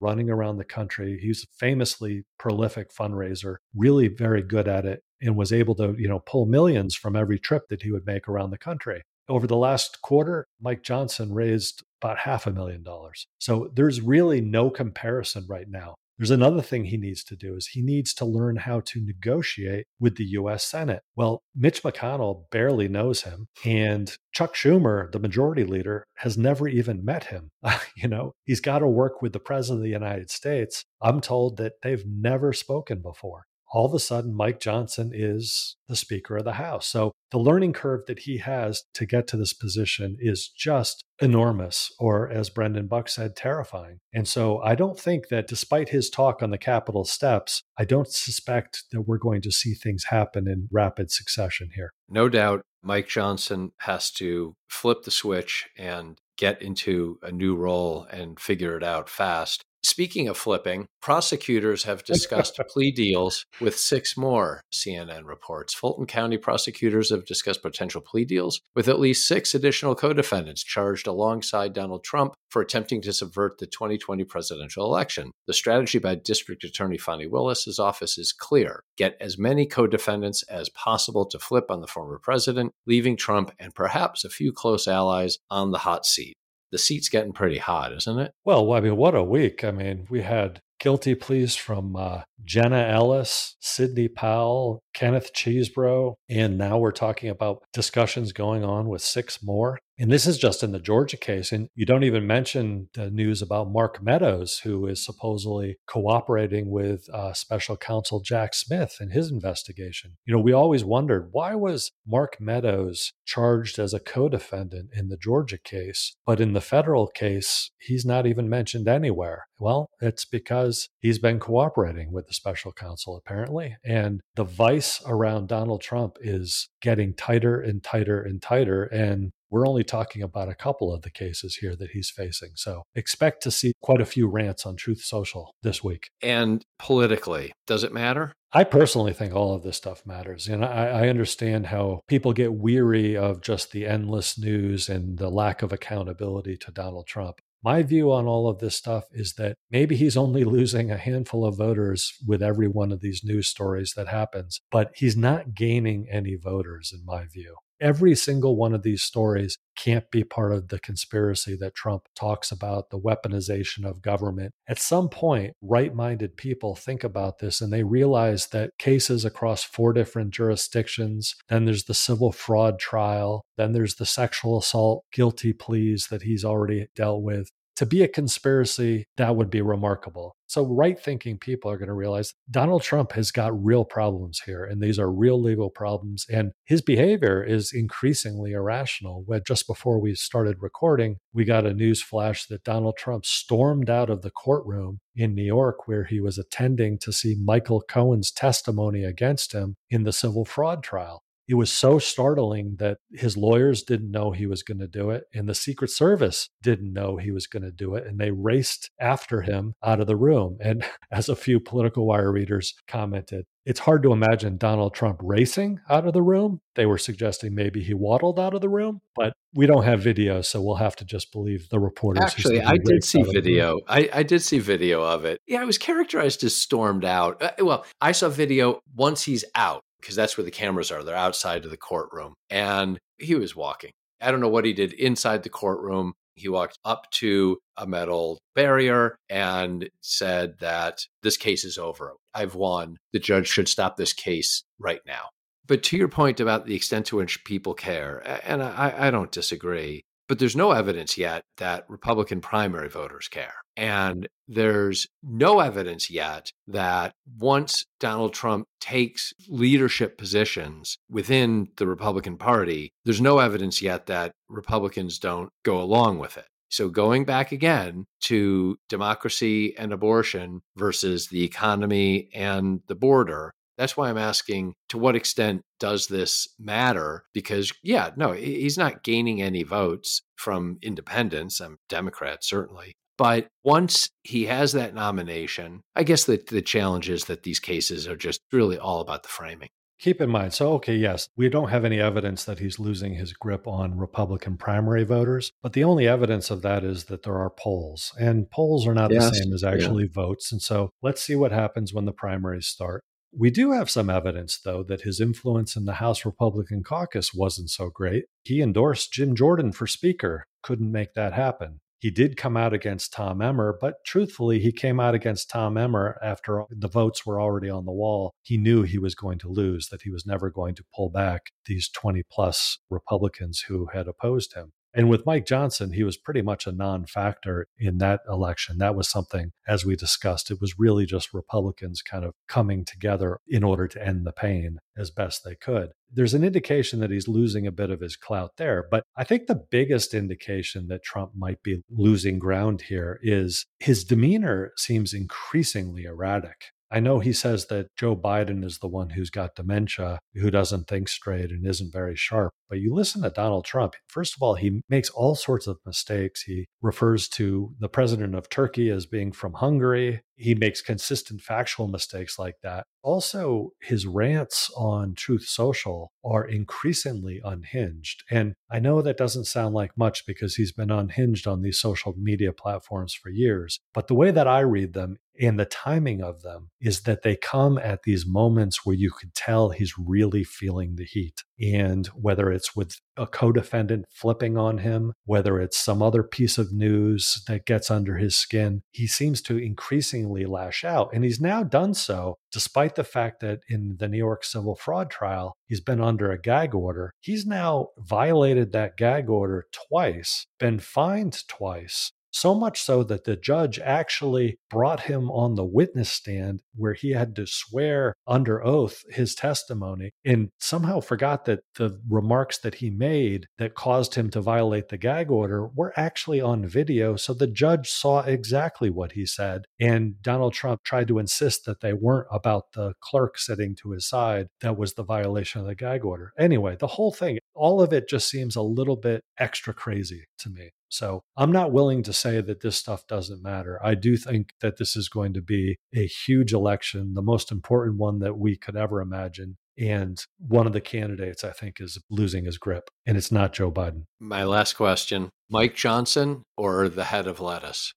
running 0.01 0.29
around 0.29 0.57
the 0.57 0.65
country. 0.65 1.19
He's 1.21 1.43
a 1.43 1.47
famously 1.57 2.23
prolific 2.37 2.93
fundraiser, 2.93 3.57
really 3.73 4.09
very 4.09 4.41
good 4.41 4.67
at 4.67 4.85
it 4.85 5.03
and 5.23 5.35
was 5.35 5.51
able 5.51 5.75
to, 5.75 5.95
you 5.97 6.07
know, 6.07 6.19
pull 6.19 6.45
millions 6.45 6.95
from 6.95 7.15
every 7.15 7.39
trip 7.39 7.69
that 7.69 7.81
he 7.81 7.91
would 7.91 8.05
make 8.05 8.27
around 8.27 8.51
the 8.51 8.57
country. 8.57 9.01
Over 9.29 9.47
the 9.47 9.57
last 9.57 10.01
quarter, 10.01 10.45
Mike 10.61 10.83
Johnson 10.83 11.33
raised 11.33 11.81
about 12.01 12.19
half 12.19 12.45
a 12.45 12.51
million 12.51 12.83
dollars. 12.83 13.25
So 13.39 13.71
there's 13.73 14.01
really 14.01 14.41
no 14.41 14.69
comparison 14.69 15.45
right 15.47 15.67
now. 15.69 15.95
There's 16.17 16.29
another 16.29 16.61
thing 16.61 16.85
he 16.85 16.97
needs 16.97 17.23
to 17.25 17.35
do 17.35 17.55
is 17.55 17.67
he 17.67 17.81
needs 17.81 18.13
to 18.15 18.25
learn 18.25 18.57
how 18.57 18.81
to 18.81 19.03
negotiate 19.03 19.87
with 19.99 20.15
the 20.15 20.25
US 20.25 20.63
Senate. 20.63 21.01
Well, 21.15 21.41
Mitch 21.55 21.81
McConnell 21.81 22.49
barely 22.51 22.87
knows 22.87 23.23
him 23.23 23.47
and 23.65 24.15
Chuck 24.31 24.53
Schumer, 24.53 25.11
the 25.11 25.19
majority 25.19 25.63
leader, 25.63 26.05
has 26.17 26.37
never 26.37 26.67
even 26.67 27.03
met 27.03 27.25
him. 27.25 27.49
you 27.97 28.07
know, 28.07 28.33
he's 28.45 28.61
got 28.61 28.79
to 28.79 28.87
work 28.87 29.21
with 29.21 29.33
the 29.33 29.39
president 29.39 29.79
of 29.79 29.83
the 29.83 29.89
United 29.89 30.29
States. 30.29 30.83
I'm 31.01 31.19
told 31.19 31.57
that 31.57 31.81
they've 31.81 32.05
never 32.05 32.53
spoken 32.53 33.01
before 33.01 33.45
all 33.73 33.87
of 33.87 33.93
a 33.93 33.99
sudden 33.99 34.35
Mike 34.35 34.59
Johnson 34.59 35.11
is 35.13 35.75
the 35.89 35.95
Speaker 35.95 36.37
of 36.37 36.45
the 36.45 36.53
House. 36.53 36.87
So 36.87 37.11
the 37.31 37.39
learning 37.39 37.73
curve 37.73 38.05
that 38.05 38.19
he 38.19 38.37
has 38.37 38.83
to 38.93 39.05
get 39.05 39.27
to 39.27 39.37
this 39.37 39.53
position 39.53 40.15
is 40.19 40.47
just 40.47 41.03
enormous, 41.19 41.91
or 41.99 42.29
as 42.29 42.51
Brendan 42.51 42.87
Buck 42.87 43.09
said, 43.09 43.35
terrifying. 43.35 43.99
And 44.13 44.27
so 44.27 44.61
I 44.61 44.75
don't 44.75 44.99
think 44.99 45.29
that 45.29 45.47
despite 45.47 45.89
his 45.89 46.09
talk 46.09 46.43
on 46.43 46.51
the 46.51 46.57
Capitol 46.57 47.03
steps, 47.03 47.63
I 47.77 47.85
don't 47.85 48.07
suspect 48.07 48.83
that 48.91 49.01
we're 49.01 49.17
going 49.17 49.41
to 49.41 49.51
see 49.51 49.73
things 49.73 50.05
happen 50.05 50.47
in 50.47 50.69
rapid 50.71 51.11
succession 51.11 51.71
here. 51.73 51.93
No 52.07 52.29
doubt 52.29 52.61
Mike 52.83 53.07
Johnson 53.07 53.71
has 53.79 54.11
to 54.11 54.55
flip 54.67 55.03
the 55.03 55.11
switch 55.11 55.67
and 55.77 56.19
get 56.37 56.61
into 56.61 57.17
a 57.23 57.31
new 57.31 57.55
role 57.55 58.05
and 58.11 58.39
figure 58.39 58.77
it 58.77 58.83
out 58.83 59.09
fast. 59.09 59.63
Speaking 59.85 60.29
of 60.29 60.37
flipping, 60.37 60.87
prosecutors 61.01 61.83
have 61.83 62.05
discussed 62.05 62.57
plea 62.69 62.89
deals 62.89 63.45
with 63.59 63.77
six 63.77 64.15
more, 64.15 64.61
CNN 64.71 65.25
reports. 65.25 65.73
Fulton 65.73 66.05
County 66.05 66.37
prosecutors 66.37 67.09
have 67.09 67.25
discussed 67.25 67.61
potential 67.61 67.99
plea 67.99 68.23
deals 68.23 68.61
with 68.75 68.87
at 68.87 69.01
least 69.01 69.27
six 69.27 69.53
additional 69.53 69.93
co 69.93 70.13
defendants 70.13 70.63
charged 70.63 71.05
alongside 71.05 71.73
Donald 71.73 72.05
Trump 72.05 72.33
for 72.49 72.61
attempting 72.61 73.01
to 73.01 73.11
subvert 73.11 73.57
the 73.57 73.67
2020 73.67 74.23
presidential 74.23 74.85
election. 74.85 75.31
The 75.47 75.53
strategy 75.53 75.99
by 75.99 76.15
District 76.15 76.63
Attorney 76.63 76.97
Fani 76.97 77.27
Willis's 77.27 77.77
office 77.77 78.17
is 78.17 78.31
clear 78.31 78.83
get 78.95 79.17
as 79.19 79.37
many 79.37 79.65
co 79.65 79.85
defendants 79.85 80.43
as 80.43 80.69
possible 80.69 81.25
to 81.25 81.39
flip 81.39 81.65
on 81.69 81.81
the 81.81 81.87
former 81.87 82.19
president, 82.19 82.71
leaving 82.87 83.17
Trump 83.17 83.51
and 83.59 83.75
perhaps 83.75 84.23
a 84.23 84.29
few 84.29 84.53
close 84.53 84.87
allies 84.87 85.39
on 85.49 85.71
the 85.71 85.79
hot 85.79 86.05
seat 86.05 86.37
the 86.73 86.79
seat's 86.79 87.07
getting 87.07 87.31
pretty 87.31 87.59
hot, 87.59 87.93
isn't 87.93 88.19
it? 88.19 88.33
Well, 88.43 88.73
I 88.73 88.81
mean, 88.81 88.97
what 88.97 89.13
a 89.13 89.23
week. 89.23 89.63
I 89.63 89.69
mean, 89.69 90.07
we 90.09 90.23
had 90.23 90.59
guilty 90.79 91.13
pleas 91.13 91.55
from 91.55 91.95
uh, 91.95 92.23
Jenna 92.43 92.87
Ellis, 92.89 93.55
Sidney 93.61 94.07
Powell, 94.07 94.81
Kenneth 94.93 95.31
Chesebro, 95.33 96.15
and 96.29 96.57
now 96.57 96.79
we're 96.79 96.91
talking 96.91 97.29
about 97.29 97.63
discussions 97.71 98.33
going 98.33 98.65
on 98.65 98.89
with 98.89 99.03
six 99.03 99.41
more. 99.43 99.79
And 100.03 100.11
this 100.11 100.27
is 100.27 100.37
just 100.37 100.63
in 100.63 100.73
the 100.73 100.81
Georgia 100.81 101.15
case. 101.15 101.53
And 101.53 101.69
you 101.75 101.85
don't 101.85 102.03
even 102.03 102.27
mention 102.27 102.89
the 102.93 103.09
news 103.09 103.41
about 103.41 103.71
Mark 103.71 104.03
Meadows, 104.03 104.59
who 104.65 104.85
is 104.85 105.01
supposedly 105.01 105.77
cooperating 105.87 106.69
with 106.69 107.07
uh, 107.13 107.31
special 107.31 107.77
counsel 107.77 108.19
Jack 108.19 108.53
Smith 108.53 108.97
in 108.99 109.11
his 109.11 109.31
investigation. 109.31 110.17
You 110.25 110.35
know, 110.35 110.41
we 110.41 110.51
always 110.51 110.83
wondered 110.83 111.29
why 111.31 111.55
was 111.55 111.93
Mark 112.05 112.41
Meadows 112.41 113.13
charged 113.25 113.79
as 113.79 113.93
a 113.93 113.99
co 114.01 114.27
defendant 114.27 114.89
in 114.93 115.07
the 115.07 115.15
Georgia 115.15 115.57
case, 115.57 116.17
but 116.25 116.41
in 116.41 116.51
the 116.51 116.59
federal 116.59 117.07
case, 117.07 117.71
he's 117.79 118.05
not 118.05 118.27
even 118.27 118.49
mentioned 118.49 118.89
anywhere. 118.89 119.45
Well, 119.57 119.89
it's 120.01 120.25
because 120.25 120.89
he's 120.99 121.19
been 121.19 121.39
cooperating 121.39 122.11
with 122.11 122.27
the 122.27 122.33
special 122.33 122.73
counsel, 122.73 123.15
apparently. 123.15 123.77
And 123.85 124.19
the 124.35 124.43
vice 124.43 125.01
around 125.05 125.47
Donald 125.47 125.81
Trump 125.81 126.17
is 126.19 126.67
getting 126.81 127.13
tighter 127.13 127.61
and 127.61 127.81
tighter 127.81 128.21
and 128.21 128.41
tighter. 128.41 128.83
And 128.83 129.31
we're 129.53 129.67
only 129.67 129.83
talking 129.83 130.23
about 130.23 130.49
a 130.49 130.55
couple 130.55 130.91
of 130.91 131.03
the 131.03 131.11
cases 131.11 131.57
here 131.57 131.75
that 131.75 131.91
he's 131.91 132.09
facing. 132.09 132.49
So 132.55 132.81
expect 132.95 133.43
to 133.43 133.51
see 133.51 133.73
quite 133.83 134.01
a 134.01 134.05
few 134.05 134.27
rants 134.27 134.65
on 134.65 134.75
Truth 134.75 135.01
Social 135.01 135.53
this 135.61 135.83
week. 135.83 136.09
And 136.23 136.63
politically, 136.79 137.53
does 137.67 137.83
it 137.83 137.93
matter? 137.93 138.33
I 138.51 138.63
personally 138.63 139.13
think 139.13 139.35
all 139.35 139.53
of 139.53 139.61
this 139.61 139.77
stuff 139.77 140.07
matters. 140.07 140.47
And 140.47 140.65
I, 140.65 141.03
I, 141.03 141.07
understand 141.07 141.67
how 141.67 142.01
people 142.07 142.33
get 142.33 142.53
weary 142.53 143.15
of 143.15 143.41
just 143.41 143.71
the 143.71 143.85
endless 143.85 144.39
news 144.39 144.89
and 144.89 145.19
the 145.19 145.29
lack 145.29 145.61
of 145.61 145.71
accountability 145.71 146.57
to 146.57 146.71
Donald 146.71 147.05
Trump. 147.05 147.35
My 147.63 147.83
view 147.83 148.11
on 148.11 148.25
all 148.25 148.47
of 148.49 148.57
this 148.59 148.75
stuff 148.75 149.05
is 149.11 149.35
that 149.37 149.55
maybe 149.69 149.95
he's 149.95 150.17
only 150.17 150.43
losing 150.57 150.89
a 150.89 150.97
handful 150.97 151.45
of 151.45 151.57
voters 151.57 152.11
with 152.27 152.41
every 152.41 152.67
one 152.67 152.91
of 152.91 153.01
these 153.01 153.21
news 153.23 153.47
stories 153.47 153.93
that 153.95 154.07
happens, 154.07 154.59
but 154.71 154.91
he's 154.95 155.15
not 155.15 155.53
gaining 155.53 156.07
any 156.11 156.35
voters, 156.35 156.91
in 156.91 157.05
my 157.05 157.25
view 157.25 157.55
every 157.81 158.15
single 158.15 158.55
one 158.55 158.73
of 158.73 158.83
these 158.83 159.01
stories 159.01 159.57
can't 159.75 160.09
be 160.11 160.23
part 160.23 160.53
of 160.53 160.69
the 160.69 160.79
conspiracy 160.79 161.55
that 161.59 161.75
Trump 161.75 162.03
talks 162.15 162.51
about, 162.51 162.89
the 162.89 162.99
weaponization 162.99 163.85
of 163.85 164.01
government. 164.01 164.53
At 164.67 164.79
some 164.79 165.09
point, 165.09 165.53
right 165.61 165.93
minded 165.93 166.37
people 166.37 166.75
think 166.75 167.03
about 167.03 167.39
this 167.39 167.61
and 167.61 167.73
they 167.73 167.83
realize 167.83 168.47
that 168.47 168.71
cases 168.77 169.25
across 169.25 169.63
four 169.63 169.93
different 169.93 170.31
jurisdictions, 170.31 171.35
then 171.49 171.65
there's 171.65 171.85
the 171.85 171.93
civil 171.93 172.31
fraud 172.31 172.79
trial, 172.79 173.45
then 173.57 173.71
there's 173.71 173.95
the 173.95 174.05
sexual 174.05 174.59
assault 174.59 175.05
guilty 175.11 175.53
pleas 175.53 176.07
that 176.07 176.23
he's 176.23 176.45
already 176.45 176.87
dealt 176.95 177.21
with 177.23 177.49
to 177.75 177.85
be 177.85 178.03
a 178.03 178.07
conspiracy, 178.07 179.07
that 179.17 179.35
would 179.35 179.49
be 179.49 179.61
remarkable. 179.61 180.35
So, 180.47 180.65
right 180.65 180.99
thinking 180.99 181.39
people 181.39 181.71
are 181.71 181.77
going 181.77 181.87
to 181.87 181.93
realize 181.93 182.33
Donald 182.51 182.83
Trump 182.83 183.13
has 183.13 183.31
got 183.31 183.63
real 183.63 183.85
problems 183.85 184.41
here, 184.45 184.63
and 184.63 184.81
these 184.81 184.99
are 184.99 185.11
real 185.11 185.41
legal 185.41 185.69
problems. 185.69 186.25
And 186.29 186.51
his 186.65 186.81
behavior 186.81 187.43
is 187.43 187.73
increasingly 187.73 188.51
irrational. 188.51 189.25
Just 189.47 189.65
before 189.65 189.99
we 189.99 190.13
started 190.13 190.57
recording, 190.61 191.17
we 191.33 191.45
got 191.45 191.65
a 191.65 191.73
news 191.73 192.01
flash 192.01 192.45
that 192.47 192.63
Donald 192.63 192.97
Trump 192.97 193.25
stormed 193.25 193.89
out 193.89 194.09
of 194.09 194.21
the 194.21 194.31
courtroom 194.31 194.99
in 195.15 195.33
New 195.33 195.43
York 195.43 195.87
where 195.87 196.03
he 196.03 196.19
was 196.19 196.37
attending 196.37 196.97
to 196.99 197.11
see 197.11 197.35
Michael 197.43 197.81
Cohen's 197.81 198.31
testimony 198.31 199.03
against 199.03 199.53
him 199.53 199.75
in 199.89 200.03
the 200.03 200.13
civil 200.13 200.45
fraud 200.45 200.83
trial 200.83 201.23
it 201.47 201.55
was 201.55 201.71
so 201.71 201.99
startling 201.99 202.75
that 202.79 202.97
his 203.11 203.35
lawyers 203.37 203.83
didn't 203.83 204.11
know 204.11 204.31
he 204.31 204.45
was 204.45 204.63
going 204.63 204.79
to 204.79 204.87
do 204.87 205.09
it 205.09 205.25
and 205.33 205.47
the 205.47 205.55
secret 205.55 205.89
service 205.89 206.49
didn't 206.61 206.93
know 206.93 207.17
he 207.17 207.31
was 207.31 207.47
going 207.47 207.63
to 207.63 207.71
do 207.71 207.95
it 207.95 208.05
and 208.05 208.19
they 208.19 208.31
raced 208.31 208.89
after 208.99 209.41
him 209.41 209.73
out 209.83 209.99
of 209.99 210.07
the 210.07 210.15
room 210.15 210.57
and 210.61 210.85
as 211.11 211.29
a 211.29 211.35
few 211.35 211.59
political 211.59 212.05
wire 212.05 212.31
readers 212.31 212.73
commented 212.87 213.45
it's 213.65 213.79
hard 213.79 214.03
to 214.03 214.11
imagine 214.11 214.57
Donald 214.57 214.93
Trump 214.93 215.21
racing 215.23 215.79
out 215.89 216.05
of 216.05 216.11
the 216.11 216.21
room. 216.21 216.59
They 216.75 216.85
were 216.85 216.97
suggesting 216.97 217.55
maybe 217.55 217.81
he 217.81 217.93
waddled 217.93 218.37
out 218.37 218.53
of 218.53 218.59
the 218.59 218.67
room, 218.67 218.99
but 219.15 219.33
we 219.53 219.65
don't 219.65 219.83
have 219.83 220.01
video, 220.01 220.41
so 220.41 220.61
we'll 220.61 220.75
have 220.75 220.97
to 220.97 221.05
just 221.05 221.31
believe 221.31 221.69
the 221.69 221.79
reporters. 221.79 222.25
Actually, 222.25 222.61
I 222.61 222.77
did 222.83 223.05
see 223.05 223.21
video. 223.21 223.79
I, 223.87 224.09
I, 224.11 224.23
did 224.23 224.41
see 224.41 224.59
video 224.59 225.01
of 225.01 225.23
it. 225.23 225.39
Yeah, 225.47 225.61
it 225.61 225.65
was 225.65 225.77
characterized 225.77 226.43
as 226.43 226.55
stormed 226.55 227.05
out. 227.05 227.41
Uh, 227.41 227.51
well, 227.59 227.85
I 228.01 228.11
saw 228.11 228.27
video 228.27 228.81
once 228.95 229.23
he's 229.23 229.45
out 229.55 229.83
because 230.03 230.17
that's 230.17 230.37
where 230.37 230.43
the 230.43 230.51
cameras 230.51 230.91
are. 230.91 231.01
They're 231.01 231.15
outside 231.15 231.63
of 231.63 231.71
the 231.71 231.77
courtroom. 231.77 232.33
And 232.49 232.99
he 233.17 233.35
was 233.35 233.55
walking. 233.55 233.91
I 234.19 234.31
don't 234.31 234.41
know 234.41 234.49
what 234.49 234.65
he 234.65 234.73
did 234.73 234.91
inside 234.91 235.43
the 235.43 235.49
courtroom. 235.49 236.11
He 236.35 236.49
walked 236.49 236.77
up 236.83 237.09
to 237.11 237.59
a 237.77 237.87
metal 237.87 238.39
barrier 238.53 239.15
and 239.29 239.89
said 240.01 240.55
that 240.59 240.99
this 241.21 241.37
case 241.37 241.63
is 241.63 241.77
over. 241.77 242.15
I've 242.33 242.53
won. 242.53 242.97
The 243.13 243.19
judge 243.19 243.47
should 243.47 243.69
stop 243.69 243.95
this 243.95 244.11
case 244.11 244.63
right 244.77 245.01
now. 245.07 245.29
But 245.65 245.83
to 245.83 245.97
your 245.97 246.09
point 246.09 246.41
about 246.41 246.65
the 246.65 246.75
extent 246.75 247.05
to 247.07 247.17
which 247.17 247.45
people 247.45 247.73
care, 247.73 248.21
and 248.45 248.61
I, 248.61 248.93
I 248.97 249.11
don't 249.11 249.31
disagree, 249.31 250.03
but 250.33 250.39
there's 250.39 250.55
no 250.55 250.71
evidence 250.71 251.15
yet 251.15 251.43
that 251.57 251.85
Republican 251.87 252.41
primary 252.41 252.89
voters 252.89 253.27
care. 253.27 253.53
And 253.77 254.27
there's 254.47 255.05
no 255.21 255.59
evidence 255.59 256.09
yet 256.09 256.51
that 256.65 257.13
once 257.37 257.85
Donald 257.99 258.33
Trump 258.33 258.65
takes 258.81 259.31
leadership 259.47 260.17
positions 260.17 260.97
within 261.07 261.67
the 261.77 261.85
Republican 261.85 262.37
Party, 262.37 262.93
there's 263.05 263.21
no 263.21 263.37
evidence 263.37 263.79
yet 263.79 264.07
that 264.07 264.31
Republicans 264.49 265.19
don't 265.19 265.51
go 265.61 265.79
along 265.79 266.17
with 266.17 266.35
it. 266.35 266.47
So, 266.69 266.89
going 266.89 267.25
back 267.25 267.51
again 267.51 268.07
to 268.21 268.75
democracy 268.89 269.77
and 269.77 269.93
abortion 269.93 270.63
versus 270.75 271.27
the 271.27 271.43
economy 271.43 272.29
and 272.33 272.81
the 272.87 272.95
border, 272.95 273.53
that's 273.77 273.97
why 273.97 274.09
I'm 274.09 274.17
asking 274.17 274.73
to 274.89 274.97
what 274.97 275.15
extent 275.15 275.61
does 275.79 276.07
this 276.07 276.47
matter? 276.59 277.23
Because, 277.33 277.71
yeah, 277.83 278.11
no, 278.15 278.31
he's 278.31 278.77
not 278.77 279.03
gaining 279.03 279.41
any 279.41 279.63
votes 279.63 280.21
from 280.35 280.77
independents, 280.81 281.59
I'm 281.59 281.77
Democrat, 281.89 282.43
certainly. 282.43 282.93
But 283.17 283.47
once 283.63 284.09
he 284.23 284.45
has 284.45 284.71
that 284.71 284.95
nomination, 284.95 285.81
I 285.95 286.03
guess 286.03 286.23
the, 286.23 286.43
the 286.49 286.61
challenge 286.61 287.09
is 287.09 287.25
that 287.25 287.43
these 287.43 287.59
cases 287.59 288.07
are 288.07 288.15
just 288.15 288.41
really 288.51 288.77
all 288.77 289.01
about 289.01 289.23
the 289.23 289.29
framing. 289.29 289.69
Keep 289.99 290.19
in 290.19 290.29
mind, 290.29 290.53
so 290.53 290.73
okay, 290.73 290.95
yes, 290.95 291.29
we 291.37 291.47
don't 291.47 291.69
have 291.69 291.85
any 291.85 291.99
evidence 291.99 292.43
that 292.43 292.59
he's 292.59 292.79
losing 292.79 293.13
his 293.13 293.31
grip 293.31 293.67
on 293.67 293.97
Republican 293.97 294.57
primary 294.57 295.05
voters, 295.05 295.51
but 295.61 295.71
the 295.71 295.83
only 295.83 296.07
evidence 296.07 296.51
of 296.51 296.61
that 296.63 296.83
is 296.83 297.05
that 297.05 297.23
there 297.23 297.37
are 297.37 297.49
polls, 297.49 298.11
and 298.19 298.49
polls 298.49 298.85
are 298.85 298.93
not 298.93 299.11
yes, 299.11 299.29
the 299.29 299.35
same 299.35 299.53
as 299.53 299.63
actually 299.63 300.03
yeah. 300.03 300.13
votes. 300.13 300.51
And 300.51 300.61
so 300.61 300.89
let's 301.01 301.23
see 301.23 301.37
what 301.37 301.53
happens 301.53 301.93
when 301.93 302.03
the 302.03 302.11
primaries 302.11 302.67
start. 302.67 303.05
We 303.35 303.49
do 303.49 303.71
have 303.71 303.89
some 303.89 304.11
evidence, 304.11 304.59
though, 304.63 304.83
that 304.83 305.01
his 305.01 305.19
influence 305.19 305.75
in 305.75 305.85
the 305.85 305.93
House 305.93 306.23
Republican 306.23 306.83
caucus 306.83 307.33
wasn't 307.33 307.71
so 307.71 307.89
great. 307.89 308.25
He 308.43 308.61
endorsed 308.61 309.11
Jim 309.11 309.35
Jordan 309.35 309.71
for 309.71 309.87
Speaker, 309.87 310.45
couldn't 310.61 310.91
make 310.91 311.15
that 311.15 311.33
happen. 311.33 311.79
He 311.99 312.11
did 312.11 312.37
come 312.37 312.57
out 312.57 312.73
against 312.73 313.13
Tom 313.13 313.41
Emmer, 313.41 313.75
but 313.79 314.03
truthfully, 314.05 314.59
he 314.59 314.71
came 314.71 314.99
out 314.99 315.15
against 315.15 315.49
Tom 315.49 315.77
Emmer 315.77 316.19
after 316.21 316.65
the 316.69 316.89
votes 316.89 317.25
were 317.25 317.41
already 317.41 317.69
on 317.69 317.85
the 317.85 317.91
wall. 317.91 318.33
He 318.43 318.57
knew 318.57 318.83
he 318.83 318.99
was 318.99 319.15
going 319.15 319.39
to 319.39 319.47
lose, 319.47 319.87
that 319.87 320.01
he 320.03 320.11
was 320.11 320.25
never 320.25 320.51
going 320.51 320.75
to 320.75 320.85
pull 320.93 321.09
back 321.09 321.51
these 321.65 321.89
20 321.89 322.23
plus 322.29 322.77
Republicans 322.89 323.61
who 323.67 323.87
had 323.93 324.07
opposed 324.07 324.53
him. 324.53 324.73
And 324.95 325.09
with 325.09 325.25
Mike 325.25 325.45
Johnson, 325.45 325.93
he 325.93 326.03
was 326.03 326.17
pretty 326.17 326.41
much 326.41 326.67
a 326.67 326.71
non 326.71 327.05
factor 327.05 327.67
in 327.79 327.97
that 327.97 328.21
election. 328.29 328.77
That 328.77 328.95
was 328.95 329.09
something, 329.09 329.51
as 329.67 329.85
we 329.85 329.95
discussed, 329.95 330.51
it 330.51 330.61
was 330.61 330.75
really 330.77 331.05
just 331.05 331.33
Republicans 331.33 332.01
kind 332.01 332.23
of 332.23 332.33
coming 332.47 332.85
together 332.85 333.39
in 333.47 333.63
order 333.63 333.87
to 333.87 334.05
end 334.05 334.25
the 334.25 334.31
pain 334.31 334.77
as 334.95 335.09
best 335.09 335.43
they 335.43 335.55
could. 335.55 335.89
There's 336.11 336.35
an 336.35 336.43
indication 336.43 336.99
that 336.99 337.09
he's 337.09 337.27
losing 337.27 337.65
a 337.65 337.71
bit 337.71 337.89
of 337.89 338.01
his 338.01 338.15
clout 338.15 338.51
there. 338.57 338.85
But 338.89 339.03
I 339.17 339.23
think 339.23 339.47
the 339.47 339.63
biggest 339.71 340.13
indication 340.13 340.87
that 340.89 341.03
Trump 341.03 341.31
might 341.35 341.63
be 341.63 341.81
losing 341.89 342.37
ground 342.37 342.81
here 342.81 343.19
is 343.23 343.65
his 343.79 344.03
demeanor 344.03 344.73
seems 344.77 345.13
increasingly 345.13 346.03
erratic. 346.03 346.65
I 346.93 346.99
know 346.99 347.17
he 347.17 347.33
says 347.33 347.65
that 347.67 347.87
Joe 347.97 348.15
Biden 348.15 348.63
is 348.63 348.77
the 348.77 348.87
one 348.87 349.09
who's 349.09 349.31
got 349.31 349.55
dementia, 349.55 350.19
who 350.35 350.51
doesn't 350.51 350.87
think 350.87 351.09
straight 351.09 351.49
and 351.49 351.65
isn't 351.65 351.91
very 351.91 352.15
sharp. 352.15 352.53
But 352.69 352.81
you 352.81 352.93
listen 352.93 353.23
to 353.23 353.31
Donald 353.31 353.65
Trump, 353.65 353.95
first 354.07 354.35
of 354.35 354.43
all, 354.43 354.53
he 354.53 354.81
makes 354.87 355.09
all 355.09 355.33
sorts 355.33 355.65
of 355.65 355.79
mistakes. 355.87 356.43
He 356.43 356.67
refers 356.83 357.27
to 357.29 357.73
the 357.79 357.89
president 357.89 358.35
of 358.35 358.47
Turkey 358.47 358.91
as 358.91 359.07
being 359.07 359.31
from 359.31 359.53
Hungary. 359.53 360.21
He 360.35 360.53
makes 360.53 360.81
consistent 360.81 361.41
factual 361.41 361.87
mistakes 361.87 362.37
like 362.37 362.55
that. 362.61 362.85
Also, 363.01 363.71
his 363.81 364.05
rants 364.05 364.71
on 364.77 365.13
Truth 365.15 365.43
Social 365.43 366.11
are 366.23 366.45
increasingly 366.45 367.41
unhinged. 367.43 368.23
And 368.29 368.53
I 368.71 368.79
know 368.79 369.01
that 369.01 369.17
doesn't 369.17 369.45
sound 369.45 369.73
like 369.73 369.97
much 369.97 370.25
because 370.25 370.55
he's 370.55 370.71
been 370.71 370.91
unhinged 370.91 371.47
on 371.47 371.61
these 371.61 371.79
social 371.79 372.13
media 372.17 372.53
platforms 372.53 373.13
for 373.13 373.29
years. 373.29 373.79
But 373.93 374.07
the 374.07 374.15
way 374.15 374.31
that 374.31 374.47
I 374.47 374.61
read 374.61 374.93
them 374.93 375.17
and 375.39 375.59
the 375.59 375.65
timing 375.65 376.21
of 376.21 376.41
them 376.41 376.69
is 376.79 377.01
that 377.01 377.23
they 377.23 377.35
come 377.35 377.77
at 377.77 378.03
these 378.03 378.25
moments 378.25 378.85
where 378.85 378.95
you 378.95 379.11
could 379.11 379.33
tell 379.33 379.69
he's 379.69 379.97
really 379.97 380.43
feeling 380.43 380.95
the 380.95 381.05
heat. 381.05 381.43
And 381.59 382.07
whether 382.07 382.51
it's 382.51 382.75
with 382.75 382.99
a 383.17 383.25
co 383.25 383.51
defendant 383.51 384.05
flipping 384.09 384.57
on 384.57 384.79
him, 384.79 385.13
whether 385.25 385.59
it's 385.59 385.77
some 385.77 386.01
other 386.01 386.23
piece 386.23 386.57
of 386.57 386.73
news 386.73 387.43
that 387.47 387.65
gets 387.65 387.89
under 387.89 388.17
his 388.17 388.35
skin, 388.35 388.83
he 388.91 389.07
seems 389.07 389.41
to 389.43 389.57
increasingly 389.57 390.45
lash 390.45 390.83
out. 390.83 391.09
And 391.13 391.23
he's 391.23 391.41
now 391.41 391.63
done 391.63 391.93
so 391.93 392.37
despite 392.51 392.95
the 392.95 393.03
fact 393.03 393.39
that 393.41 393.61
in 393.67 393.97
the 393.99 394.07
New 394.07 394.17
York 394.17 394.43
civil 394.43 394.75
fraud 394.75 395.09
trial, 395.09 395.57
he's 395.67 395.81
been 395.81 395.99
under 395.99 396.31
a 396.31 396.39
gag 396.39 396.75
order. 396.75 397.11
He's 397.19 397.45
now 397.45 397.89
violated 397.97 398.71
that 398.71 398.95
gag 398.95 399.29
order 399.29 399.65
twice, 399.71 400.45
been 400.59 400.79
fined 400.79 401.47
twice, 401.47 402.11
so 402.33 402.55
much 402.55 402.81
so 402.81 403.03
that 403.03 403.23
the 403.23 403.35
judge 403.35 403.79
actually 403.79 404.57
brought 404.69 405.01
him 405.01 405.29
on 405.31 405.55
the 405.55 405.65
witness 405.65 406.09
stand 406.09 406.61
where 406.75 406.93
he 406.93 407.11
had 407.11 407.35
to 407.35 407.45
swear 407.45 408.15
under 408.27 408.63
oath 408.63 409.03
his 409.09 409.35
testimony 409.35 410.11
and 410.25 410.49
somehow 410.59 410.99
forgot 410.99 411.45
that 411.45 411.61
the 411.75 411.99
remarks 412.09 412.57
that 412.59 412.75
he 412.75 412.89
made 412.89 413.45
that 413.57 413.75
caused 413.75 414.15
him 414.15 414.29
to 414.29 414.41
violate 414.41 414.89
the 414.89 414.97
gag 414.97 415.29
order 415.29 415.67
were 415.75 415.93
actually 415.95 416.41
on 416.41 416.65
video. 416.65 417.15
So 417.15 417.33
the 417.33 417.47
judge 417.47 417.89
saw 417.89 418.21
exactly 418.21 418.89
what 418.89 419.13
he 419.13 419.25
said. 419.25 419.65
And 419.79 420.21
Donald 420.21 420.53
Trump 420.53 420.83
tried 420.83 421.07
to 421.09 421.19
insist 421.19 421.65
that 421.65 421.81
they 421.81 421.93
weren't 421.93 422.27
about 422.31 422.73
the 422.73 422.93
clerk 423.01 423.37
sitting 423.37 423.75
to 423.81 423.91
his 423.91 424.07
side 424.07 424.47
that 424.61 424.77
was 424.77 424.93
the 424.93 425.03
violation 425.03 425.61
of 425.61 425.67
the 425.67 425.75
gag 425.75 426.03
order. 426.03 426.33
Anyway, 426.37 426.75
the 426.79 426.87
whole 426.87 427.11
thing, 427.11 427.39
all 427.55 427.81
of 427.81 427.93
it 427.93 428.09
just 428.09 428.29
seems 428.29 428.55
a 428.55 428.61
little 428.61 428.95
bit 428.95 429.21
extra 429.39 429.73
crazy 429.73 430.25
to 430.39 430.49
me. 430.49 430.71
So 430.89 431.23
I'm 431.35 431.51
not 431.51 431.71
willing 431.71 432.03
to 432.03 432.13
say 432.13 432.39
that 432.41 432.61
this 432.61 432.75
stuff 432.75 433.07
doesn't 433.07 433.41
matter. 433.41 433.79
I 433.83 433.95
do 433.95 434.15
think 434.15 434.51
that 434.61 434.77
this 434.77 434.95
is 434.95 435.09
going 435.09 435.33
to 435.33 435.41
be 435.41 435.77
a 435.95 436.05
huge 436.05 436.53
election, 436.53 437.15
the 437.15 437.21
most 437.21 437.51
important 437.51 437.97
one 437.97 438.19
that 438.19 438.37
we 438.37 438.55
could 438.55 438.75
ever 438.75 439.01
imagine. 439.01 439.57
And 439.75 440.23
one 440.37 440.67
of 440.67 440.73
the 440.73 440.81
candidates, 440.81 441.43
I 441.43 441.51
think, 441.51 441.77
is 441.79 441.97
losing 442.11 442.45
his 442.45 442.59
grip, 442.59 442.91
and 443.07 443.17
it's 443.17 443.31
not 443.31 443.53
Joe 443.53 443.71
Biden. 443.71 444.03
My 444.19 444.43
last 444.43 444.73
question 444.73 445.31
Mike 445.49 445.73
Johnson 445.73 446.43
or 446.57 446.89
the 446.89 447.05
head 447.05 447.25
of 447.25 447.39
lettuce? 447.39 447.93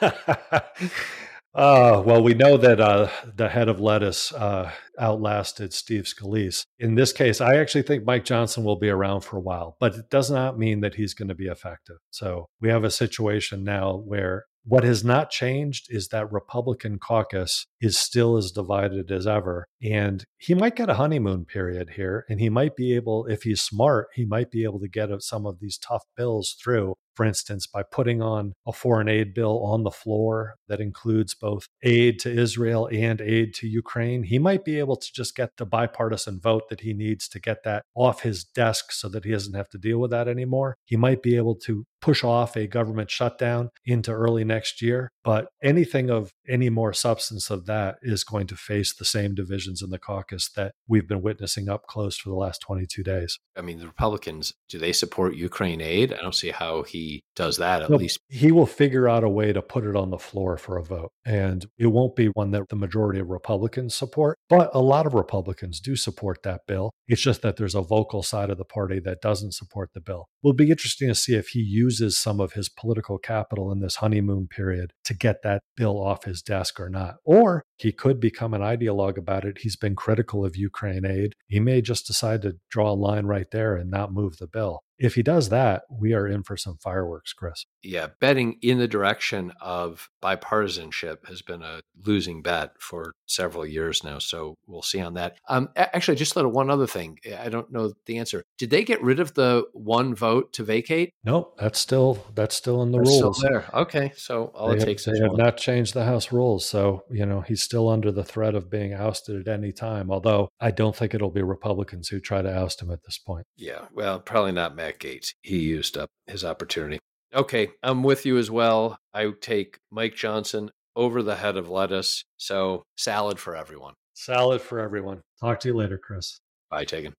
Uh, 1.52 2.00
well, 2.06 2.22
we 2.22 2.34
know 2.34 2.56
that 2.56 2.80
uh, 2.80 3.08
the 3.34 3.48
head 3.48 3.68
of 3.68 3.80
lettuce 3.80 4.32
uh, 4.32 4.70
outlasted 4.98 5.72
Steve 5.72 6.04
Scalise. 6.04 6.64
In 6.78 6.94
this 6.94 7.12
case, 7.12 7.40
I 7.40 7.56
actually 7.56 7.82
think 7.82 8.04
Mike 8.04 8.24
Johnson 8.24 8.62
will 8.62 8.78
be 8.78 8.88
around 8.88 9.22
for 9.22 9.36
a 9.36 9.40
while, 9.40 9.76
but 9.80 9.94
it 9.94 10.10
does 10.10 10.30
not 10.30 10.58
mean 10.58 10.80
that 10.80 10.94
he's 10.94 11.14
going 11.14 11.28
to 11.28 11.34
be 11.34 11.46
effective. 11.46 11.96
So 12.10 12.48
we 12.60 12.68
have 12.68 12.84
a 12.84 12.90
situation 12.90 13.64
now 13.64 13.96
where 13.96 14.44
what 14.64 14.84
has 14.84 15.02
not 15.02 15.30
changed 15.30 15.86
is 15.88 16.08
that 16.08 16.30
Republican 16.30 16.98
caucus 16.98 17.66
is 17.80 17.98
still 17.98 18.36
as 18.36 18.52
divided 18.52 19.10
as 19.10 19.26
ever. 19.26 19.66
And 19.82 20.24
he 20.38 20.54
might 20.54 20.76
get 20.76 20.90
a 20.90 20.94
honeymoon 20.94 21.46
period 21.46 21.90
here, 21.96 22.24
and 22.28 22.40
he 22.40 22.50
might 22.50 22.76
be 22.76 22.94
able, 22.94 23.26
if 23.26 23.42
he's 23.42 23.62
smart, 23.62 24.08
he 24.14 24.24
might 24.24 24.50
be 24.50 24.64
able 24.64 24.78
to 24.80 24.88
get 24.88 25.08
some 25.22 25.46
of 25.46 25.58
these 25.60 25.78
tough 25.78 26.04
bills 26.16 26.56
through 26.62 26.94
for 27.20 27.26
instance, 27.26 27.66
by 27.66 27.82
putting 27.82 28.22
on 28.22 28.54
a 28.66 28.72
foreign 28.72 29.06
aid 29.06 29.34
bill 29.34 29.62
on 29.62 29.82
the 29.82 29.90
floor 29.90 30.54
that 30.68 30.80
includes 30.80 31.34
both 31.34 31.68
aid 31.82 32.18
to 32.20 32.30
Israel 32.30 32.88
and 32.90 33.20
aid 33.20 33.52
to 33.56 33.68
Ukraine, 33.68 34.22
he 34.22 34.38
might 34.38 34.64
be 34.64 34.78
able 34.78 34.96
to 34.96 35.06
just 35.12 35.36
get 35.36 35.50
the 35.58 35.66
bipartisan 35.66 36.40
vote 36.40 36.70
that 36.70 36.80
he 36.80 36.94
needs 36.94 37.28
to 37.28 37.38
get 37.38 37.62
that 37.64 37.84
off 37.94 38.22
his 38.22 38.42
desk 38.42 38.90
so 38.92 39.06
that 39.10 39.26
he 39.26 39.32
doesn't 39.32 39.52
have 39.52 39.68
to 39.68 39.76
deal 39.76 39.98
with 39.98 40.10
that 40.12 40.28
anymore. 40.28 40.78
He 40.86 40.96
might 40.96 41.22
be 41.22 41.36
able 41.36 41.56
to 41.56 41.84
push 42.00 42.24
off 42.24 42.56
a 42.56 42.66
government 42.66 43.10
shutdown 43.10 43.68
into 43.84 44.12
early 44.12 44.42
next 44.42 44.80
year. 44.80 45.10
But 45.22 45.48
anything 45.62 46.10
of 46.10 46.32
any 46.48 46.70
more 46.70 46.92
substance 46.92 47.50
of 47.50 47.66
that 47.66 47.96
is 48.02 48.24
going 48.24 48.46
to 48.48 48.56
face 48.56 48.94
the 48.94 49.04
same 49.04 49.34
divisions 49.34 49.82
in 49.82 49.90
the 49.90 49.98
caucus 49.98 50.50
that 50.56 50.72
we've 50.88 51.06
been 51.06 51.22
witnessing 51.22 51.68
up 51.68 51.86
close 51.86 52.16
for 52.16 52.30
the 52.30 52.36
last 52.36 52.60
22 52.62 53.02
days. 53.02 53.38
I 53.56 53.62
mean, 53.62 53.78
the 53.78 53.86
Republicans, 53.86 54.54
do 54.68 54.78
they 54.78 54.92
support 54.92 55.34
Ukraine 55.34 55.80
aid? 55.80 56.12
I 56.12 56.22
don't 56.22 56.34
see 56.34 56.50
how 56.50 56.82
he 56.82 57.22
does 57.36 57.58
that, 57.58 57.82
at 57.82 57.90
no, 57.90 57.96
least. 57.96 58.18
He 58.28 58.50
will 58.50 58.66
figure 58.66 59.08
out 59.08 59.24
a 59.24 59.28
way 59.28 59.52
to 59.52 59.60
put 59.60 59.84
it 59.84 59.96
on 59.96 60.10
the 60.10 60.18
floor 60.18 60.56
for 60.56 60.78
a 60.78 60.82
vote. 60.82 61.12
And 61.24 61.66
it 61.78 61.88
won't 61.88 62.16
be 62.16 62.26
one 62.28 62.50
that 62.52 62.68
the 62.68 62.76
majority 62.76 63.20
of 63.20 63.28
Republicans 63.28 63.94
support, 63.94 64.38
but 64.48 64.70
a 64.72 64.80
lot 64.80 65.06
of 65.06 65.14
Republicans 65.14 65.80
do 65.80 65.96
support 65.96 66.42
that 66.44 66.62
bill. 66.66 66.90
It's 67.06 67.20
just 67.20 67.42
that 67.42 67.56
there's 67.56 67.74
a 67.74 67.82
vocal 67.82 68.22
side 68.22 68.50
of 68.50 68.58
the 68.58 68.64
party 68.64 69.00
that 69.00 69.20
doesn't 69.20 69.52
support 69.52 69.90
the 69.92 70.00
bill. 70.00 70.28
Will 70.42 70.54
be 70.54 70.70
interesting 70.70 71.08
to 71.08 71.14
see 71.14 71.34
if 71.34 71.48
he 71.48 71.60
uses 71.60 72.16
some 72.16 72.40
of 72.40 72.52
his 72.52 72.68
political 72.68 73.18
capital 73.18 73.70
in 73.70 73.80
this 73.80 73.96
honeymoon 73.96 74.48
period 74.48 74.92
to 75.10 75.16
get 75.16 75.42
that 75.42 75.64
bill 75.76 76.00
off 76.00 76.22
his 76.22 76.40
desk 76.40 76.78
or 76.78 76.88
not. 76.88 77.16
Or 77.24 77.64
he 77.78 77.90
could 77.90 78.20
become 78.20 78.54
an 78.54 78.60
ideologue 78.60 79.18
about 79.18 79.44
it. 79.44 79.58
He's 79.58 79.74
been 79.74 79.96
critical 79.96 80.44
of 80.44 80.56
Ukraine 80.56 81.04
aid. 81.04 81.32
He 81.48 81.58
may 81.58 81.82
just 81.82 82.06
decide 82.06 82.42
to 82.42 82.58
draw 82.70 82.92
a 82.92 82.94
line 82.94 83.26
right 83.26 83.50
there 83.50 83.74
and 83.74 83.90
not 83.90 84.12
move 84.12 84.36
the 84.36 84.46
bill 84.46 84.84
if 85.00 85.14
he 85.14 85.22
does 85.22 85.48
that, 85.48 85.84
we 85.90 86.12
are 86.12 86.28
in 86.28 86.42
for 86.42 86.56
some 86.56 86.76
fireworks, 86.76 87.32
Chris. 87.32 87.64
Yeah, 87.82 88.08
betting 88.20 88.58
in 88.60 88.78
the 88.78 88.86
direction 88.86 89.52
of 89.60 90.10
bipartisanship 90.22 91.26
has 91.26 91.40
been 91.40 91.62
a 91.62 91.80
losing 92.04 92.42
bet 92.42 92.72
for 92.78 93.14
several 93.26 93.64
years 93.66 94.04
now. 94.04 94.18
So 94.18 94.58
we'll 94.66 94.82
see 94.82 95.00
on 95.00 95.14
that. 95.14 95.36
Um, 95.48 95.70
actually, 95.76 96.16
just 96.16 96.36
little 96.36 96.50
one 96.50 96.70
other 96.70 96.86
thing. 96.86 97.18
I 97.38 97.48
don't 97.48 97.72
know 97.72 97.94
the 98.04 98.18
answer. 98.18 98.44
Did 98.58 98.70
they 98.70 98.84
get 98.84 99.02
rid 99.02 99.20
of 99.20 99.32
the 99.34 99.64
one 99.72 100.14
vote 100.14 100.52
to 100.54 100.64
vacate? 100.64 101.14
No, 101.24 101.52
that's 101.58 101.78
still 101.78 102.22
that's 102.34 102.54
still 102.54 102.82
in 102.82 102.92
the 102.92 102.98
that's 102.98 103.10
rules. 103.10 103.40
there. 103.40 103.64
Okay, 103.72 104.12
so 104.16 104.52
all 104.54 104.68
they 104.68 104.76
it 104.76 104.84
takes 104.84 105.06
have, 105.06 105.14
is 105.14 105.20
they 105.20 105.26
have 105.26 105.36
not 105.36 105.56
changed 105.56 105.94
the 105.94 106.04
House 106.04 106.30
rules. 106.30 106.66
So 106.66 107.04
you 107.10 107.24
know 107.24 107.40
he's 107.40 107.62
still 107.62 107.88
under 107.88 108.12
the 108.12 108.24
threat 108.24 108.54
of 108.54 108.70
being 108.70 108.92
ousted 108.92 109.48
at 109.48 109.52
any 109.52 109.72
time. 109.72 110.10
Although 110.10 110.50
I 110.60 110.70
don't 110.70 110.94
think 110.94 111.14
it'll 111.14 111.30
be 111.30 111.42
Republicans 111.42 112.08
who 112.08 112.20
try 112.20 112.42
to 112.42 112.54
oust 112.54 112.82
him 112.82 112.90
at 112.90 113.02
this 113.04 113.16
point. 113.16 113.46
Yeah, 113.56 113.86
well, 113.94 114.20
probably 114.20 114.52
not 114.52 114.76
Gaetz. 114.98 115.34
He 115.42 115.58
used 115.58 115.96
up 115.96 116.10
his 116.26 116.44
opportunity. 116.44 116.98
Okay, 117.34 117.68
I'm 117.82 118.02
with 118.02 118.26
you 118.26 118.38
as 118.38 118.50
well. 118.50 118.98
I 119.14 119.30
take 119.40 119.78
Mike 119.90 120.16
Johnson 120.16 120.70
over 120.96 121.22
the 121.22 121.36
head 121.36 121.56
of 121.56 121.68
lettuce. 121.68 122.24
So 122.36 122.82
salad 122.96 123.38
for 123.38 123.54
everyone. 123.54 123.94
Salad 124.14 124.60
for 124.60 124.80
everyone. 124.80 125.22
Talk 125.40 125.60
to 125.60 125.68
you 125.68 125.74
later, 125.74 125.98
Chris. 125.98 126.40
Bye, 126.70 126.84
Taegan. 126.84 127.12